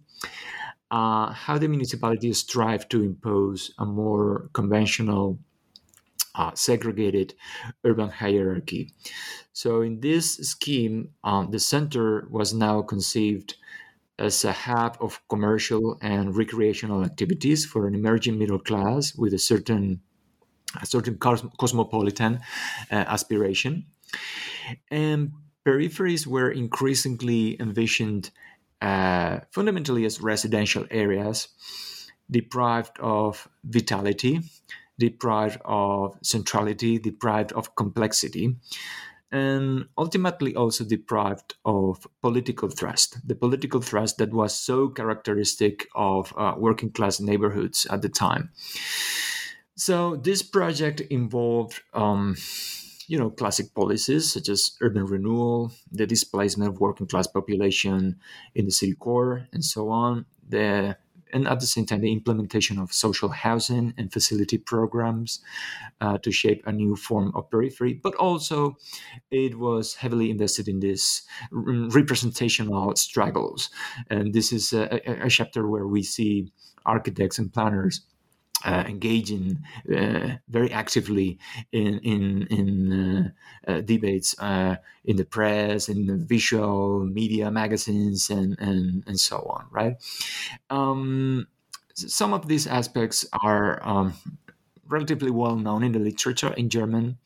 [0.91, 5.39] uh, how the municipality strive to impose a more conventional.
[6.33, 7.33] Uh, segregated
[7.83, 8.93] urban hierarchy.
[9.53, 13.55] So, in this scheme, um, the center was now conceived
[14.21, 19.39] as a hub of commercial and recreational activities for an emerging middle class with a
[19.39, 20.01] certain
[20.81, 22.39] a certain cosmopolitan
[22.89, 23.85] uh, aspiration.
[24.89, 25.33] And
[25.65, 28.31] peripheries were increasingly envisioned
[28.81, 31.49] uh, fundamentally as residential areas
[32.29, 34.39] deprived of vitality,
[34.97, 38.55] deprived of centrality, deprived of complexity
[39.31, 46.33] and ultimately also deprived of political thrust, the political thrust that was so characteristic of
[46.37, 48.49] uh, working class neighborhoods at the time.
[49.75, 52.35] So this project involved, um,
[53.07, 58.19] you know, classic policies such as urban renewal, the displacement of working class population
[58.53, 60.25] in the city core, and so on.
[60.47, 60.97] The
[61.33, 65.41] and at the same time, the implementation of social housing and facility programs
[65.99, 67.93] uh, to shape a new form of periphery.
[67.93, 68.77] But also,
[69.29, 73.69] it was heavily invested in this representational struggles.
[74.09, 76.51] And this is a, a chapter where we see
[76.85, 78.01] architects and planners
[78.65, 79.59] uh, engaging
[79.95, 81.39] uh, very actively
[81.71, 83.33] in in, in
[83.67, 89.19] uh, uh debates uh, in the press, in the visual media, magazines, and and and
[89.19, 89.65] so on.
[89.71, 89.95] Right.
[90.69, 91.47] Um,
[91.93, 94.13] some of these aspects are um,
[94.87, 97.17] relatively well known in the literature in German,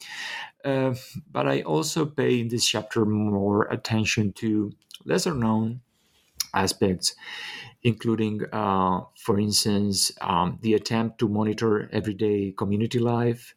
[0.64, 0.96] uh,
[1.32, 4.72] but I also pay in this chapter more attention to
[5.06, 5.82] lesser known
[6.56, 7.16] aspects
[7.84, 13.54] including, uh, for instance, um, the attempt to monitor everyday community life,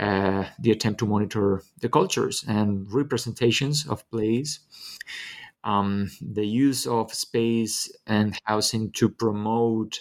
[0.00, 4.60] uh, the attempt to monitor the cultures and representations of place,
[5.64, 10.00] um, the use of space and housing to promote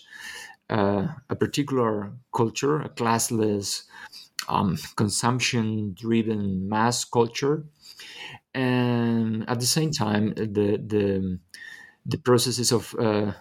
[0.69, 3.83] uh, a particular culture, a classless,
[4.49, 7.65] um, consumption driven mass culture.
[8.53, 11.39] And at the same time, the, the
[12.05, 13.33] the processes of uh,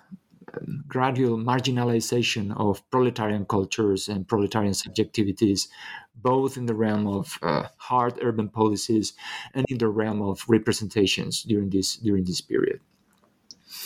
[0.86, 5.68] gradual marginalization of proletarian cultures and proletarian subjectivities,
[6.14, 9.14] both in the realm of uh, hard urban policies
[9.54, 12.80] and in the realm of representations during this during this period.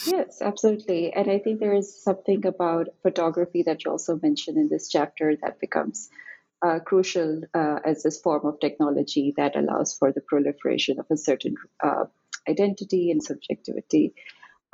[0.06, 1.12] Yes, absolutely.
[1.12, 5.36] And I think there is something about photography that you also mentioned in this chapter
[5.42, 6.08] that becomes
[6.62, 11.16] uh, crucial uh, as this form of technology that allows for the proliferation of a
[11.16, 12.04] certain uh,
[12.48, 14.14] identity and subjectivity.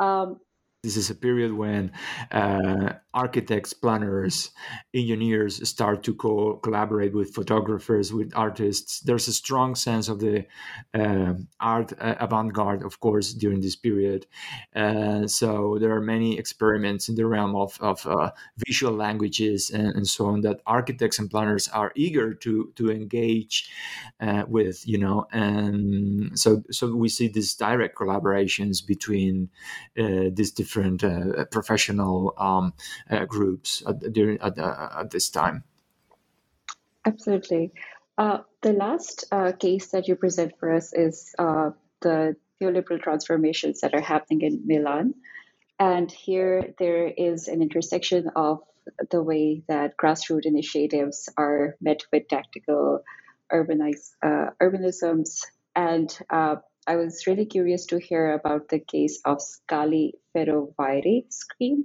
[0.01, 0.41] Um,
[0.83, 1.93] this is a period when
[2.31, 4.51] uh, architects, planners,
[4.95, 9.01] engineers start to co- collaborate with photographers, with artists.
[9.01, 10.47] There's a strong sense of the
[10.95, 14.27] uh, art uh, avant garde, of course, during this period.
[14.75, 18.31] Uh, so there are many experiments in the realm of, of uh,
[18.67, 23.71] visual languages and, and, so on that architects and planners are eager to to engage
[24.21, 24.89] uh, with.
[24.89, 29.51] You know, and so so we see these direct collaborations between
[29.95, 30.70] these different
[31.51, 32.35] professional.
[32.39, 32.73] Um,
[33.11, 35.65] uh, groups at, during at, uh, at this time.
[37.05, 37.73] Absolutely.
[38.19, 43.81] Uh, the last uh, case that you present for us is uh, the neoliberal transformations
[43.81, 45.15] that are happening in Milan.
[45.79, 48.61] And here there is an intersection of
[49.11, 53.03] the way that grassroots initiatives are met with tactical
[53.51, 55.47] urbanize, uh, urbanisms.
[55.75, 56.11] And
[56.87, 61.85] I was really curious to hear about the case of Scali Ferroviari scheme,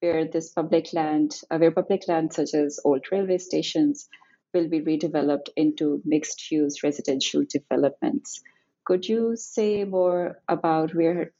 [0.00, 4.08] where this public land, uh, where public land such as old railway stations
[4.54, 8.42] will be redeveloped into mixed use residential developments.
[8.84, 11.32] Could you say more about where,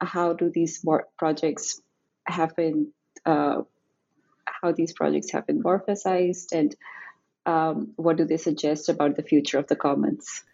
[0.00, 0.84] how do these
[1.18, 1.80] projects
[2.26, 2.92] happen,
[3.24, 3.62] uh,
[4.46, 6.76] how these projects have been morphosized, and
[7.44, 10.44] um, what do they suggest about the future of the commons?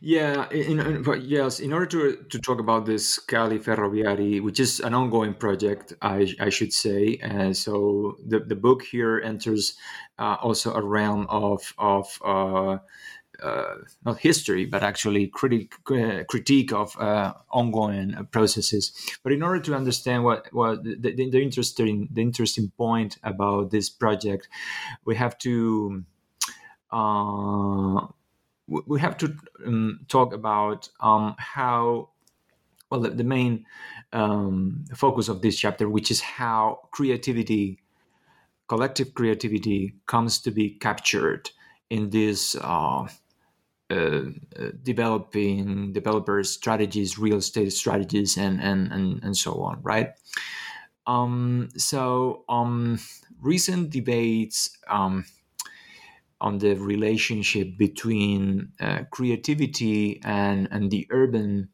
[0.00, 1.60] Yeah, in, in, yes.
[1.60, 6.34] In order to to talk about this Scali Ferroviari, which is an ongoing project, I,
[6.40, 7.18] I should say.
[7.18, 9.74] Uh, so the, the book here enters
[10.18, 12.78] uh, also a realm of of uh,
[13.42, 18.92] uh not history, but actually critic, uh, critique of uh, ongoing processes.
[19.22, 23.70] But in order to understand what what the, the, the interesting the interesting point about
[23.70, 24.48] this project,
[25.04, 26.04] we have to
[28.66, 29.36] we have to
[29.66, 32.10] um, talk about um, how
[32.90, 33.64] well the, the main
[34.12, 37.78] um, focus of this chapter which is how creativity
[38.68, 41.50] collective creativity comes to be captured
[41.90, 43.06] in this uh,
[43.90, 44.22] uh,
[44.82, 50.12] developing developers strategies real estate strategies and and and, and so on right?
[51.06, 52.98] Um, so um,
[53.40, 55.26] recent debates um,
[56.44, 61.70] on the relationship between uh, creativity and, and the urban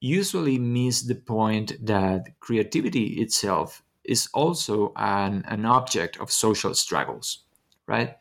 [0.00, 7.44] usually miss the point that creativity itself is also an, an object of social struggles,
[7.86, 8.16] right?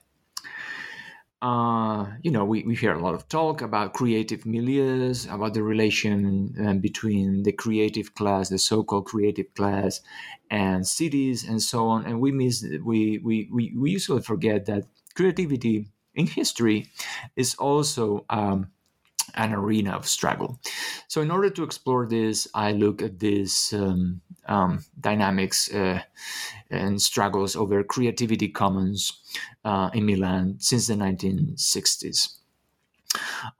[1.41, 5.61] Uh, you know, we, we hear a lot of talk about creative milieus, about the
[5.61, 9.99] relation um, between the creative class, the so-called creative class,
[10.49, 12.05] and cities, and so on.
[12.05, 14.85] And we miss, we we we, we usually forget that
[15.17, 16.87] creativity in history
[17.35, 18.71] is also um,
[19.33, 20.59] an arena of struggle.
[21.07, 26.01] So, in order to explore this, I look at these um, um, dynamics uh,
[26.69, 29.13] and struggles over creativity commons
[29.65, 32.37] uh, in Milan since the 1960s.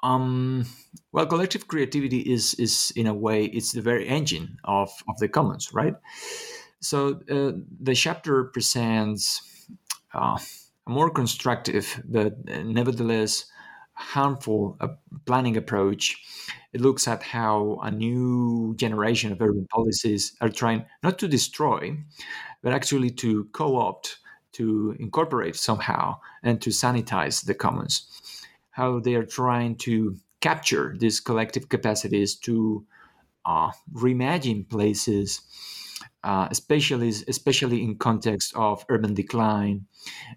[0.03, 0.65] Um,
[1.11, 5.27] well, collective creativity is is in a way it's the very engine of of the
[5.27, 5.95] commons, right?
[6.79, 9.41] So uh, the chapter presents
[10.13, 10.37] uh,
[10.87, 13.45] more constructive but nevertheless
[13.93, 14.89] harmful uh,
[15.25, 16.23] planning approach.
[16.73, 21.97] It looks at how a new generation of urban policies are trying not to destroy,
[22.61, 24.17] but actually to co opt,
[24.53, 28.07] to incorporate somehow, and to sanitize the commons.
[28.71, 32.85] How they are trying to capture these collective capacities to
[33.45, 35.41] uh, reimagine places
[36.23, 39.85] uh, especially especially in context of urban decline,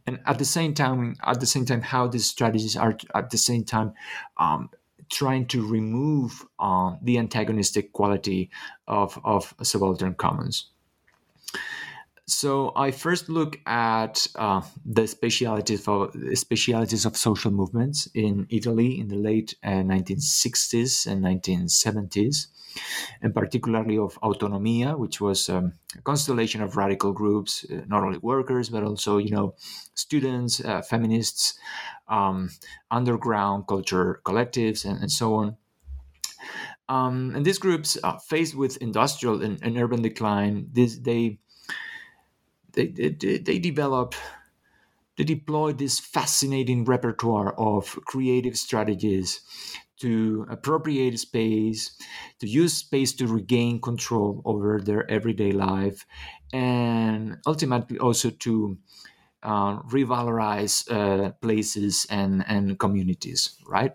[0.06, 3.38] and at the same time, at the same time, how these strategies are at the
[3.38, 3.92] same time
[4.36, 4.70] um,
[5.10, 8.50] trying to remove uh, the antagonistic quality
[8.86, 10.66] of of subaltern commons.
[12.30, 19.00] So I first look at uh, the specialities of specialities of social movements in Italy
[19.00, 22.46] in the late uh, 1960s and 1970s
[23.20, 28.18] and particularly of Autonomia, which was um, a constellation of radical groups, uh, not only
[28.18, 29.54] workers but also you know
[29.94, 31.58] students, uh, feminists,
[32.08, 32.50] um,
[32.90, 35.56] underground culture collectives, and, and so on.
[36.88, 41.38] Um, and these groups, uh, faced with industrial and, and urban decline, this, they,
[42.72, 44.14] they, they, they develop
[45.16, 49.40] they deploy this fascinating repertoire of creative strategies
[49.98, 51.94] to appropriate space,
[52.38, 56.06] to use space to regain control over their everyday life,
[56.54, 58.78] and ultimately also to
[59.42, 63.92] uh, revalorize uh, places and, and communities, right?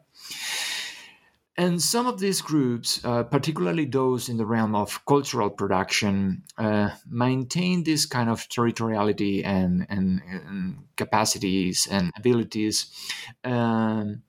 [1.57, 6.89] And some of these groups, uh, particularly those in the realm of cultural production, uh,
[7.07, 12.91] maintain this kind of territoriality and, and, and capacities and abilities,
[13.45, 14.21] um,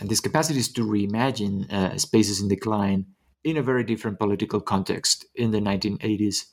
[0.00, 3.04] and these capacities to reimagine uh, spaces in decline
[3.44, 6.46] in a very different political context in the 1980s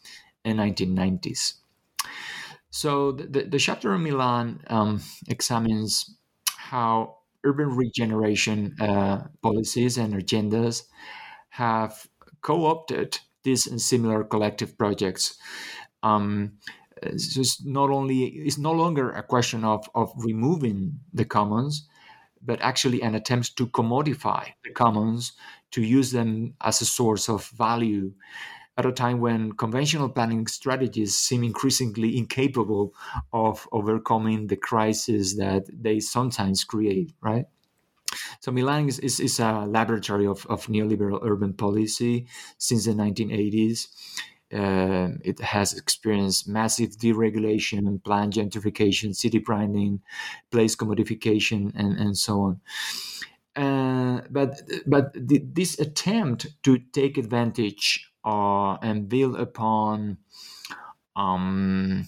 [0.43, 1.53] and 1990s.
[2.72, 6.13] So the, the chapter in Milan um, examines
[6.57, 10.83] how urban regeneration uh, policies and agendas
[11.49, 12.07] have
[12.41, 15.37] co-opted these and similar collective projects.
[16.03, 16.53] Um,
[17.01, 21.87] so it's not only it's no longer a question of, of removing the commons,
[22.41, 25.33] but actually an attempt to commodify the commons
[25.71, 28.11] to use them as a source of value
[28.80, 32.93] at a time when conventional planning strategies seem increasingly incapable
[33.34, 37.45] of overcoming the crisis that they sometimes create, right?
[38.39, 42.27] So Milan is, is, is a laboratory of, of neoliberal urban policy
[42.57, 43.88] since the 1980s.
[44.51, 50.01] Uh, it has experienced massive deregulation, plan gentrification, city branding,
[50.51, 52.61] place commodification, and, and so on.
[53.55, 60.17] Uh, but but the, this attempt to take advantage uh, and build upon
[61.15, 62.07] um,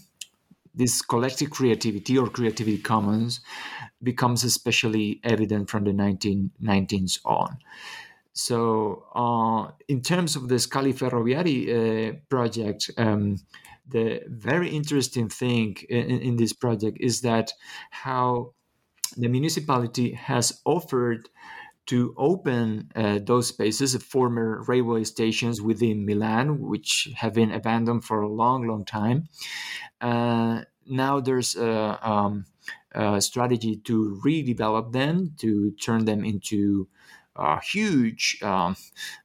[0.74, 3.42] this collective creativity or creativity commons
[4.02, 7.58] becomes especially evident from the 1990s on.
[8.34, 13.38] So, uh, in terms of the Scali Ferroviari uh, project, um,
[13.88, 17.52] the very interesting thing in, in, this project is that
[17.90, 18.54] how
[19.18, 21.28] the municipality has offered
[21.92, 28.06] to open uh, those spaces, of former railway stations within Milan, which have been abandoned
[28.06, 29.28] for a long, long time.
[30.00, 32.46] Uh, now there's a, um,
[32.96, 36.88] a, strategy to redevelop them, to turn them into
[37.36, 38.78] uh, huge um,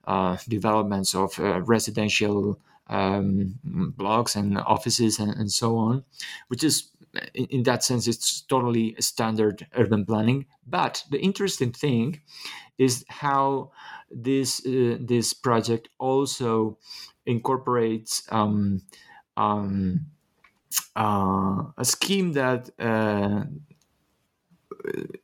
[0.05, 2.59] uh, developments of uh, residential
[2.89, 3.61] um,
[3.97, 6.03] blocks and offices and, and so on,
[6.49, 6.91] which is
[7.35, 10.47] in, in that sense, it's totally standard urban planning.
[10.67, 12.21] But the interesting thing
[12.79, 13.71] is how
[14.11, 16.79] this uh, this project also
[17.25, 18.83] incorporates um,
[19.37, 20.07] um,
[20.95, 23.45] uh, a scheme that uh,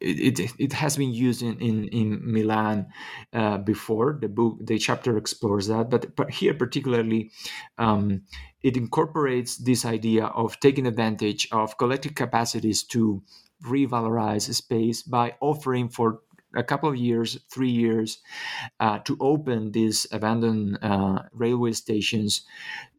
[0.00, 2.86] it, it, it has been used in, in, in Milan
[3.32, 4.18] uh, before.
[4.20, 7.30] The book, the chapter explores that, but, but here particularly,
[7.78, 8.22] um,
[8.62, 13.22] it incorporates this idea of taking advantage of collective capacities to
[13.64, 16.20] revalorize space by offering for
[16.54, 18.18] a couple of years, three years,
[18.78, 22.42] uh, to open these abandoned uh, railway stations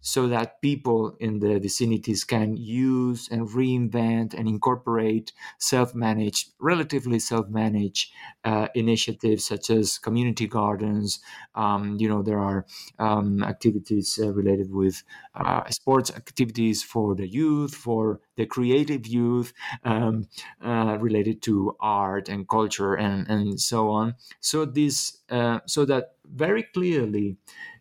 [0.03, 8.11] so that people in the vicinities can use and reinvent and incorporate self-managed, relatively self-managed
[8.43, 11.19] uh, initiatives such as community gardens.
[11.55, 12.65] Um, you know, there are
[12.99, 15.03] um, activities uh, related with
[15.35, 19.53] uh, sports activities for the youth, for the creative youth,
[19.85, 20.27] um,
[20.61, 24.15] uh, related to art and culture and, and so on.
[24.41, 27.37] So this, uh, so that very clearly,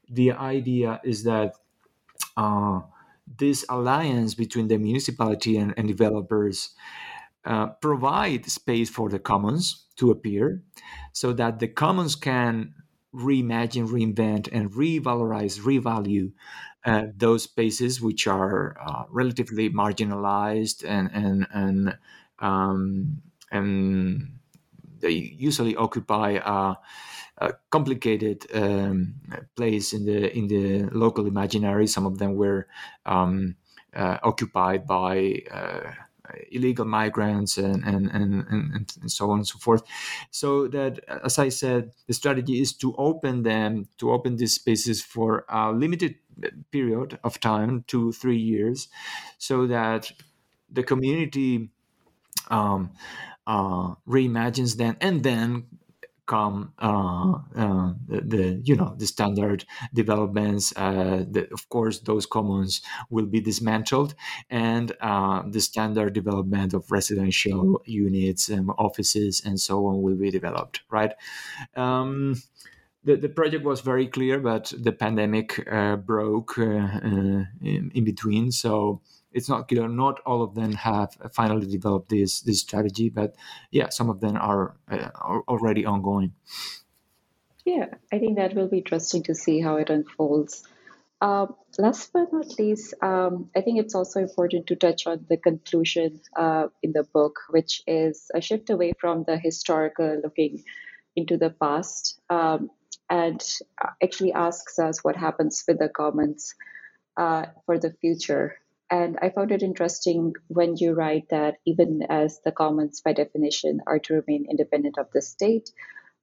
[0.08, 1.54] the idea is that
[2.36, 2.80] uh,
[3.38, 6.70] this alliance between the municipality and, and developers
[7.44, 10.62] uh, provide space for the commons to appear
[11.12, 12.74] so that the commons can
[13.14, 16.32] reimagine, reinvent, and revalorize, revalue
[16.84, 21.98] uh, those spaces which are uh, relatively marginalized and and and
[22.40, 24.38] um, and
[24.98, 26.74] they usually occupy uh,
[27.70, 29.14] complicated um,
[29.56, 31.86] place in the in the local imaginary.
[31.86, 32.68] Some of them were
[33.06, 33.56] um,
[33.94, 35.92] uh, occupied by uh,
[36.50, 38.46] illegal migrants and and, and
[39.00, 39.82] and so on and so forth.
[40.30, 45.02] So that, as I said, the strategy is to open them, to open these spaces
[45.02, 46.16] for a limited
[46.70, 48.88] period of time, two three years,
[49.38, 50.10] so that
[50.70, 51.70] the community
[52.50, 52.90] um,
[53.46, 55.66] uh, reimagines them and then
[56.26, 60.72] come uh, uh, the, the, you know the standard developments.
[60.76, 64.14] Uh, the, of course, those commons will be dismantled,
[64.50, 70.30] and uh, the standard development of residential units and offices and so on will be
[70.30, 70.82] developed.
[70.90, 71.12] Right.
[71.76, 72.36] Um,
[73.04, 78.52] the, the project was very clear, but the pandemic uh, broke uh, in, in, between.
[78.52, 79.00] So
[79.32, 79.88] it's not clear.
[79.88, 83.34] Not all of them have finally developed this this strategy, but
[83.70, 86.32] yeah, some of them are, uh, are already ongoing.
[87.64, 90.64] Yeah, I think that will be interesting to see how it unfolds.
[91.20, 95.36] Um, last but not least, um, I think it's also important to touch on the
[95.36, 100.64] conclusion uh, in the book, which is a shift away from the historical looking
[101.14, 102.70] into the past um,
[103.08, 103.40] and
[104.02, 106.56] actually asks us what happens with the commons
[107.16, 108.56] uh, for the future.
[108.92, 113.80] And I found it interesting when you write that even as the commons, by definition,
[113.86, 115.70] are to remain independent of the state,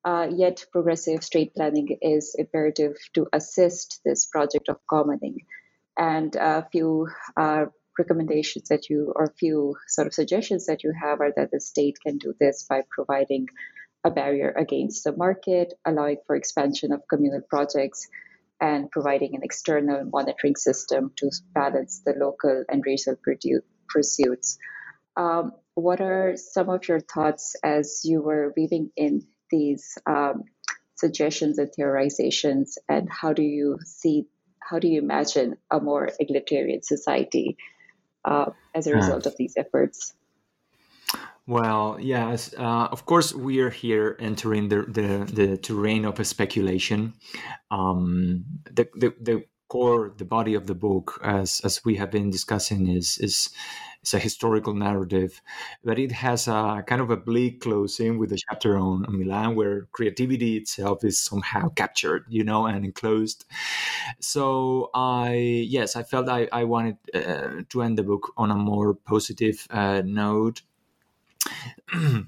[0.05, 5.39] uh, yet progressive state planning is imperative to assist this project of commoning.
[5.97, 7.65] And a few uh,
[7.97, 11.59] recommendations that you, or a few sort of suggestions that you have, are that the
[11.59, 13.47] state can do this by providing
[14.03, 18.07] a barrier against the market, allowing for expansion of communal projects,
[18.61, 23.15] and providing an external monitoring system to balance the local and racial
[23.87, 24.57] pursuits.
[25.15, 30.43] Um, what are some of your thoughts as you were weaving in these um,
[30.95, 34.27] suggestions and theorizations, and how do you see,
[34.59, 37.57] how do you imagine a more egalitarian society
[38.25, 40.13] uh, as a result of these efforts?
[41.47, 47.13] Well, yes, uh, of course, we are here entering the, the, the terrain of speculation.
[47.71, 52.29] Um, the, the, the core, the body of the book, as, as we have been
[52.29, 53.49] discussing, is, is,
[54.03, 55.41] is a historical narrative,
[55.83, 59.55] but it has a kind of a bleak closing with a chapter on, on Milan
[59.55, 63.45] where creativity itself is somehow captured, you know, and enclosed.
[64.19, 68.55] So I, yes, I felt I, I wanted uh, to end the book on a
[68.55, 70.61] more positive uh, note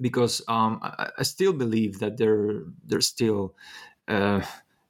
[0.00, 3.54] because um, I, I, still believe that there there's still
[4.08, 4.42] uh,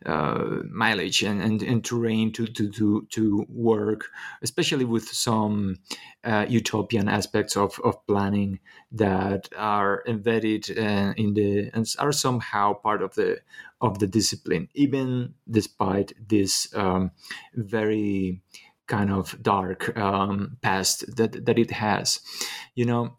[0.06, 4.06] uh, mileage and, and, and terrain to, to, to, to work,
[4.42, 5.78] especially with some
[6.24, 8.58] uh, utopian aspects of, of planning
[8.90, 13.38] that are embedded uh, in the and are somehow part of the
[13.80, 17.10] of the discipline, even despite this um,
[17.54, 18.40] very
[18.86, 22.20] kind of dark um, past that that it has.
[22.74, 23.18] You know,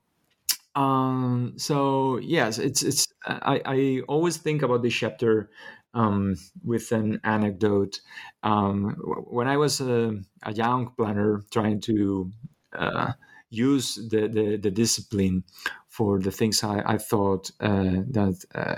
[0.75, 5.49] um, so yes, it's it's I, I always think about this chapter
[5.93, 8.01] um, with an anecdote.
[8.41, 8.95] Um,
[9.29, 12.31] when I was a, a, young planner trying to
[12.73, 13.13] uh,
[13.49, 15.43] use the, the, the discipline
[15.87, 18.75] for the things I, I thought uh, that uh,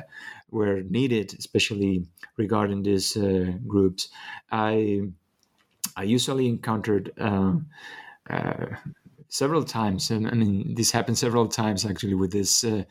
[0.51, 2.05] were needed, especially
[2.37, 4.09] regarding these uh, groups,
[4.51, 5.01] I
[5.95, 7.11] I usually encountered.
[9.35, 10.11] Um, uh, several times.
[10.11, 12.83] And I mean, this happened several times actually with this uh,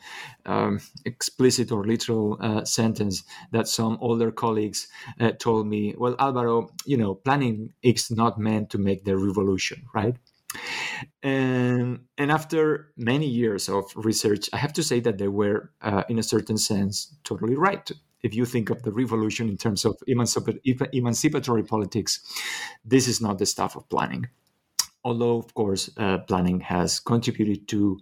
[0.45, 4.87] um, explicit or literal uh, sentence that some older colleagues
[5.19, 9.83] uh, told me, well, Alvaro, you know, planning is not meant to make the revolution,
[9.93, 10.15] right?
[11.23, 16.03] And, and after many years of research, I have to say that they were, uh,
[16.07, 17.91] in a certain sense, totally right
[18.23, 22.21] if you think of the revolution in terms of emancipatory politics,
[22.83, 24.29] this is not the stuff of planning
[25.05, 27.97] although of course uh, planning has contributed to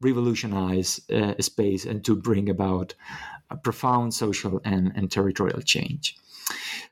[0.00, 2.94] revolutionize uh, space and to bring about
[3.50, 6.16] a profound social and, and territorial change.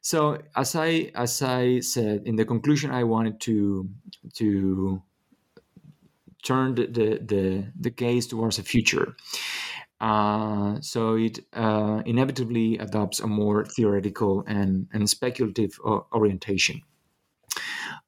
[0.01, 3.89] So as i as i said in the conclusion i wanted to
[4.35, 5.03] to
[6.43, 9.17] turn the the, the, the gaze towards the future.
[10.01, 15.79] Uh, so it uh, inevitably adopts a more theoretical and, and speculative
[16.13, 16.83] orientation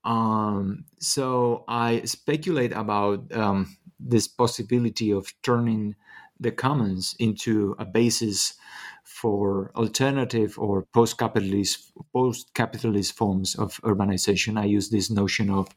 [0.07, 5.97] um, so I speculate about um, this possibility of turning
[6.39, 8.55] the commons into a basis
[9.03, 14.61] for alternative or post-capitalist post-capitalist forms of urbanization.
[14.61, 15.75] I use this notion of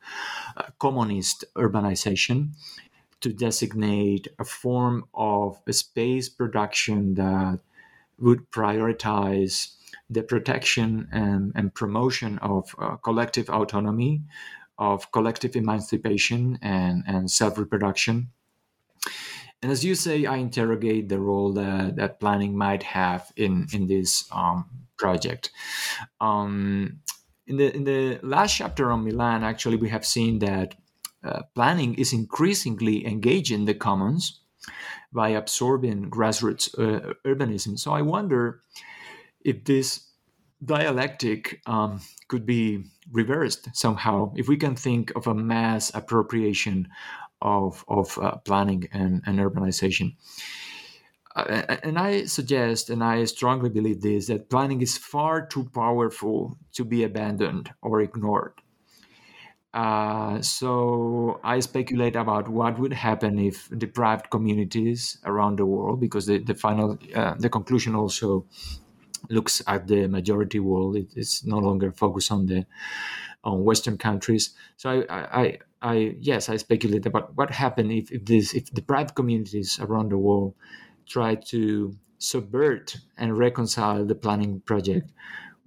[0.58, 2.52] uh, communist urbanization
[3.22, 7.60] to designate a form of space production that
[8.20, 9.76] would prioritize
[10.10, 14.24] the protection and, and promotion of uh, collective autonomy,
[14.78, 18.30] of collective emancipation and, and self reproduction.
[19.62, 23.88] And as you say, I interrogate the role that, that planning might have in, in
[23.88, 24.66] this um,
[24.98, 25.52] project.
[26.22, 27.00] Um,
[27.46, 30.76] in, the, in the last chapter on Milan, actually, we have seen that
[31.24, 34.40] uh, planning is increasingly engaging the commons
[35.12, 37.78] by absorbing grassroots uh, urbanism.
[37.78, 38.62] So I wonder
[39.42, 40.12] if this
[40.64, 46.88] dialectic um, could be reversed somehow, if we can think of a mass appropriation
[47.42, 50.16] of, of uh, planning and, and urbanization.
[51.36, 56.58] uh, and I suggest, and I strongly believe this, that planning is far too powerful
[56.74, 58.54] to be abandoned or ignored.
[59.72, 66.26] Uh, so I speculate about what would happen if deprived communities around the world, because
[66.26, 68.46] the, the final, uh, the conclusion also
[69.30, 70.96] looks at the majority world.
[70.96, 72.66] It is no longer focused on the
[73.44, 74.54] on Western countries.
[74.78, 79.16] So I, I, I yes, I speculate about what happened if, if this if deprived
[79.16, 80.56] communities around the world
[81.08, 85.12] try to subvert and reconcile the planning project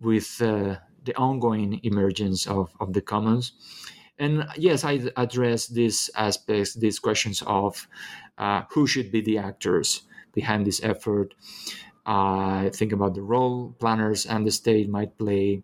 [0.01, 3.53] with uh, the ongoing emergence of, of the commons.
[4.19, 7.89] And yes, I address these aspects, these questions of
[8.39, 11.35] uh, who should be the actors behind this effort.
[12.05, 15.63] I uh, think about the role planners and the state might play,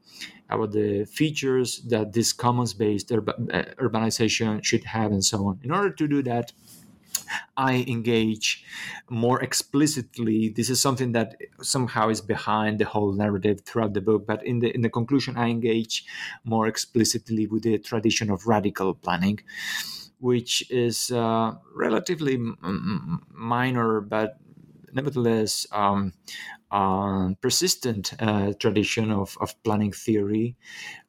[0.49, 5.59] about the features that this commons based uh, urbanization should have, and so on.
[5.65, 6.53] In order to do that,
[7.57, 8.65] I engage
[9.11, 10.49] more explicitly.
[10.49, 14.27] This is something that somehow is behind the whole narrative throughout the book.
[14.27, 16.05] But in the in the conclusion, I engage
[16.45, 19.41] more explicitly with the tradition of radical planning,
[20.21, 24.39] which is uh, relatively m- minor, but
[24.93, 26.13] nevertheless um,
[26.71, 30.57] uh, persistent uh, tradition of, of planning theory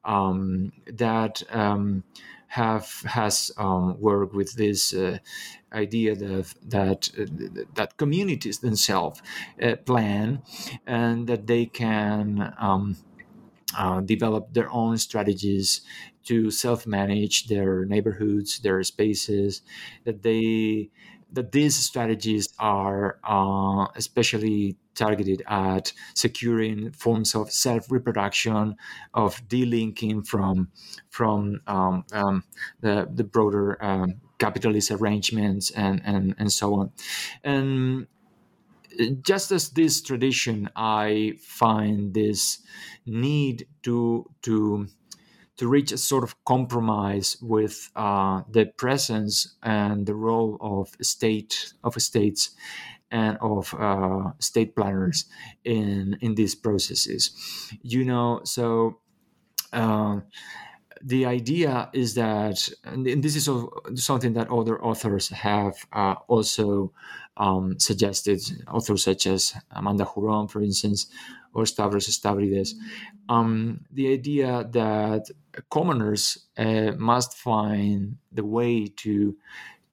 [0.04, 2.04] um, that um,
[2.48, 5.18] have has um, worked with this uh,
[5.72, 9.22] idea that that uh, that communities themselves
[9.62, 10.42] uh, plan
[10.86, 12.96] and that they can um,
[13.76, 15.82] uh, develop their own strategies
[16.24, 19.62] to self-manage their neighborhoods, their spaces,
[20.04, 20.90] that they
[21.32, 28.76] that these strategies are uh, especially targeted at securing forms of self-reproduction,
[29.14, 30.68] of delinking from
[31.08, 32.44] from um, um,
[32.80, 36.92] the the broader um, capitalist arrangements and, and and so on,
[37.44, 38.06] and
[39.22, 42.58] just as this tradition, I find this
[43.06, 44.88] need to to
[45.60, 51.74] to reach a sort of compromise with uh, the presence and the role of state
[51.84, 52.52] of states
[53.10, 55.26] and of uh, state planners
[55.62, 57.30] in in these processes.
[57.82, 58.98] You know, so.
[59.72, 60.20] Uh,
[61.02, 63.48] the idea is that, and this is
[63.94, 66.92] something that other authors have uh, also
[67.38, 71.06] um, suggested, authors such as Amanda Huron, for instance,
[71.54, 72.74] or Stavros Stavridis,
[73.30, 75.30] um, the idea that
[75.70, 79.36] commoners uh, must find the way to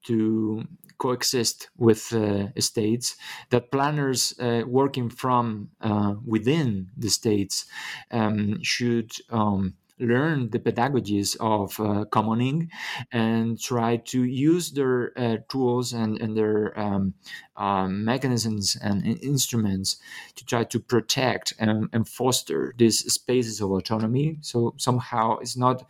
[0.03, 0.63] to
[0.97, 3.17] coexist with uh, states,
[3.49, 7.65] that planners uh, working from uh, within the states
[8.11, 12.69] um, should um, learn the pedagogies of uh, commoning
[13.11, 17.13] and try to use their uh, tools and, and their um,
[17.55, 19.97] um, mechanisms and instruments
[20.35, 24.37] to try to protect and, and, foster these spaces of autonomy.
[24.41, 25.83] So somehow it's not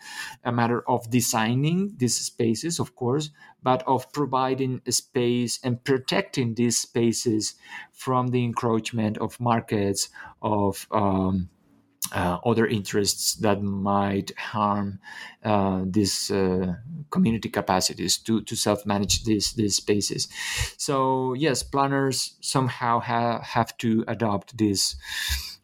[0.43, 3.31] a matter of designing these spaces, of course,
[3.61, 7.55] but of providing a space and protecting these spaces
[7.91, 10.09] from the encroachment of markets
[10.41, 11.49] of um,
[12.13, 14.99] uh, other interests that might harm
[15.43, 16.75] uh, these uh,
[17.09, 20.27] community capacities to, to self-manage these these spaces.
[20.77, 24.95] So yes, planners somehow ha- have to adopt this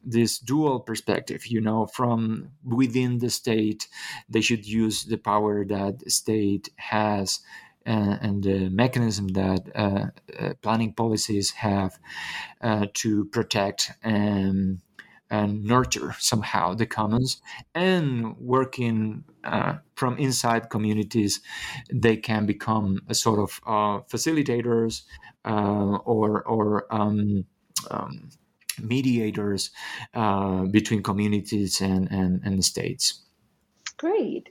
[0.04, 1.48] this dual perspective.
[1.48, 3.88] You know, from within the state,
[4.30, 7.40] they should use the power that state has.
[7.86, 10.06] Uh, and the mechanism that uh,
[10.40, 12.00] uh, planning policies have
[12.94, 14.80] to protect and
[15.30, 17.42] and nurture somehow the commons
[17.74, 21.42] and working uh, from inside communities
[21.92, 25.04] they can become a sort of uh, facilitators
[25.46, 27.46] uh, or or um,
[27.90, 28.30] um,
[28.82, 29.72] mediators
[30.14, 33.22] uh, between communities and, and, and states.
[33.98, 34.50] Great.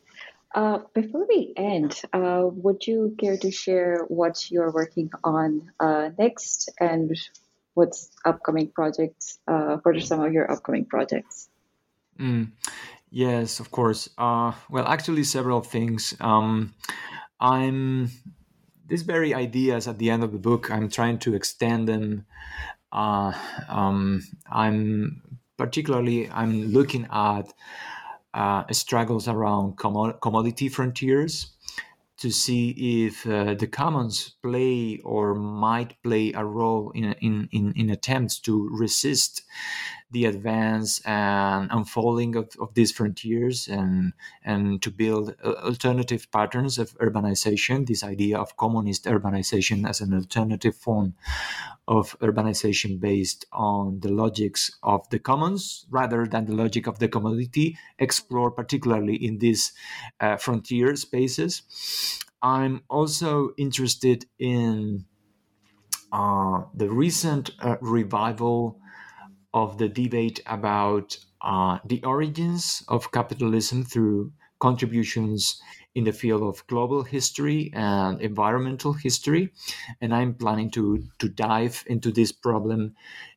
[0.55, 5.71] Uh, before we end, uh, would you care to share what you're working on
[6.19, 7.17] next and
[7.75, 11.49] what's upcoming projects uh, what are some of your upcoming projects?
[12.19, 12.53] Mm,
[13.11, 14.09] yes of course.
[14.19, 16.15] Uh, well actually several things.
[16.21, 16.75] Um,
[17.41, 18.11] i'm
[18.87, 22.27] these very ideas at the end of the book i'm trying to extend them.
[22.93, 23.33] Uh,
[23.69, 25.23] um, i'm
[25.57, 27.53] particularly i'm looking at
[28.35, 31.53] uh, struggles around commodity frontiers
[32.23, 32.71] to see
[33.05, 38.39] if uh, the commons play or might play a role in, in, in, in attempts
[38.39, 39.43] to resist
[40.13, 44.13] the advance and unfolding of, of these frontiers and
[44.45, 50.15] and to build uh, alternative patterns of urbanization this idea of communist urbanization as an
[50.15, 51.15] alternative form
[51.89, 57.09] of urbanization based on the logics of the commons rather than the logic of the
[57.09, 59.73] commodity explore particularly in these
[60.21, 61.63] uh, frontier spaces.
[62.43, 65.07] I'm also interested in
[66.13, 68.79] uh, the recent uh, revival
[69.55, 75.61] of the debate about uh, the origins of capitalism through contributions
[75.95, 79.53] in the field of global history and environmental history.
[80.01, 82.95] And I'm planning to, to dive into this problem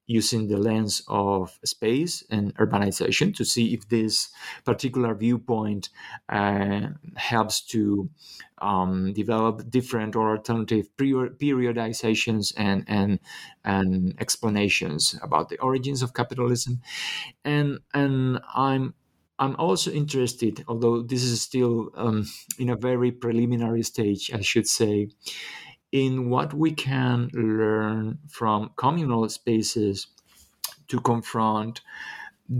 [0.08, 4.30] using the lens of space and urbanization to see if this
[4.64, 5.89] particular viewpoint
[6.30, 6.82] uh,
[7.16, 8.10] helps to
[8.60, 13.20] um, develop different or alternative periodizations and, and,
[13.64, 16.82] and explanations about the origins of capitalism.
[17.43, 18.93] And, and I'm
[19.38, 22.26] I'm also interested, although this is still um,
[22.58, 25.10] in a very preliminary stage, I should say,
[25.92, 30.08] in what we can learn from communal spaces
[30.88, 31.82] to confront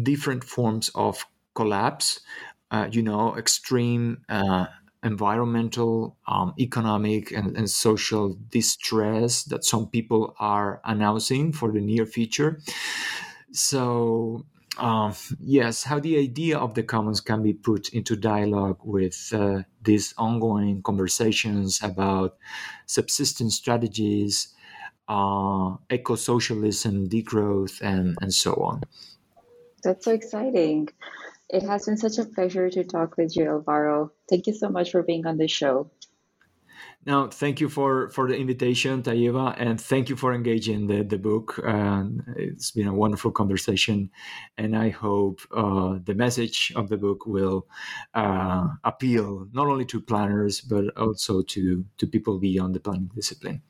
[0.04, 2.20] different forms of collapse,
[2.72, 4.66] uh, you know, extreme uh,
[5.04, 12.06] environmental, um, economic, and, and, social distress that some people are announcing for the near
[12.06, 12.60] future.
[13.52, 14.46] So,
[14.78, 19.62] um, yes, how the idea of the commons can be put into dialogue with uh,
[19.82, 22.38] these ongoing conversations about
[22.86, 24.54] subsistence strategies,
[25.08, 28.82] uh, eco socialism, degrowth, and, and so on.
[29.84, 30.90] That's so exciting.
[31.50, 34.12] It has been such a pleasure to talk with you, Alvaro.
[34.30, 35.92] Thank you so much for being on the show.
[37.06, 41.20] Now, thank you for, for the invitation, Tayeva, and thank you for engaging the, the
[41.20, 41.60] book.
[42.36, 44.10] It's been a wonderful conversation,
[44.58, 47.68] and I hope uh, the message of the book will
[48.16, 53.62] uh, appeal not only to planners, but also to, to people beyond the planning discipline.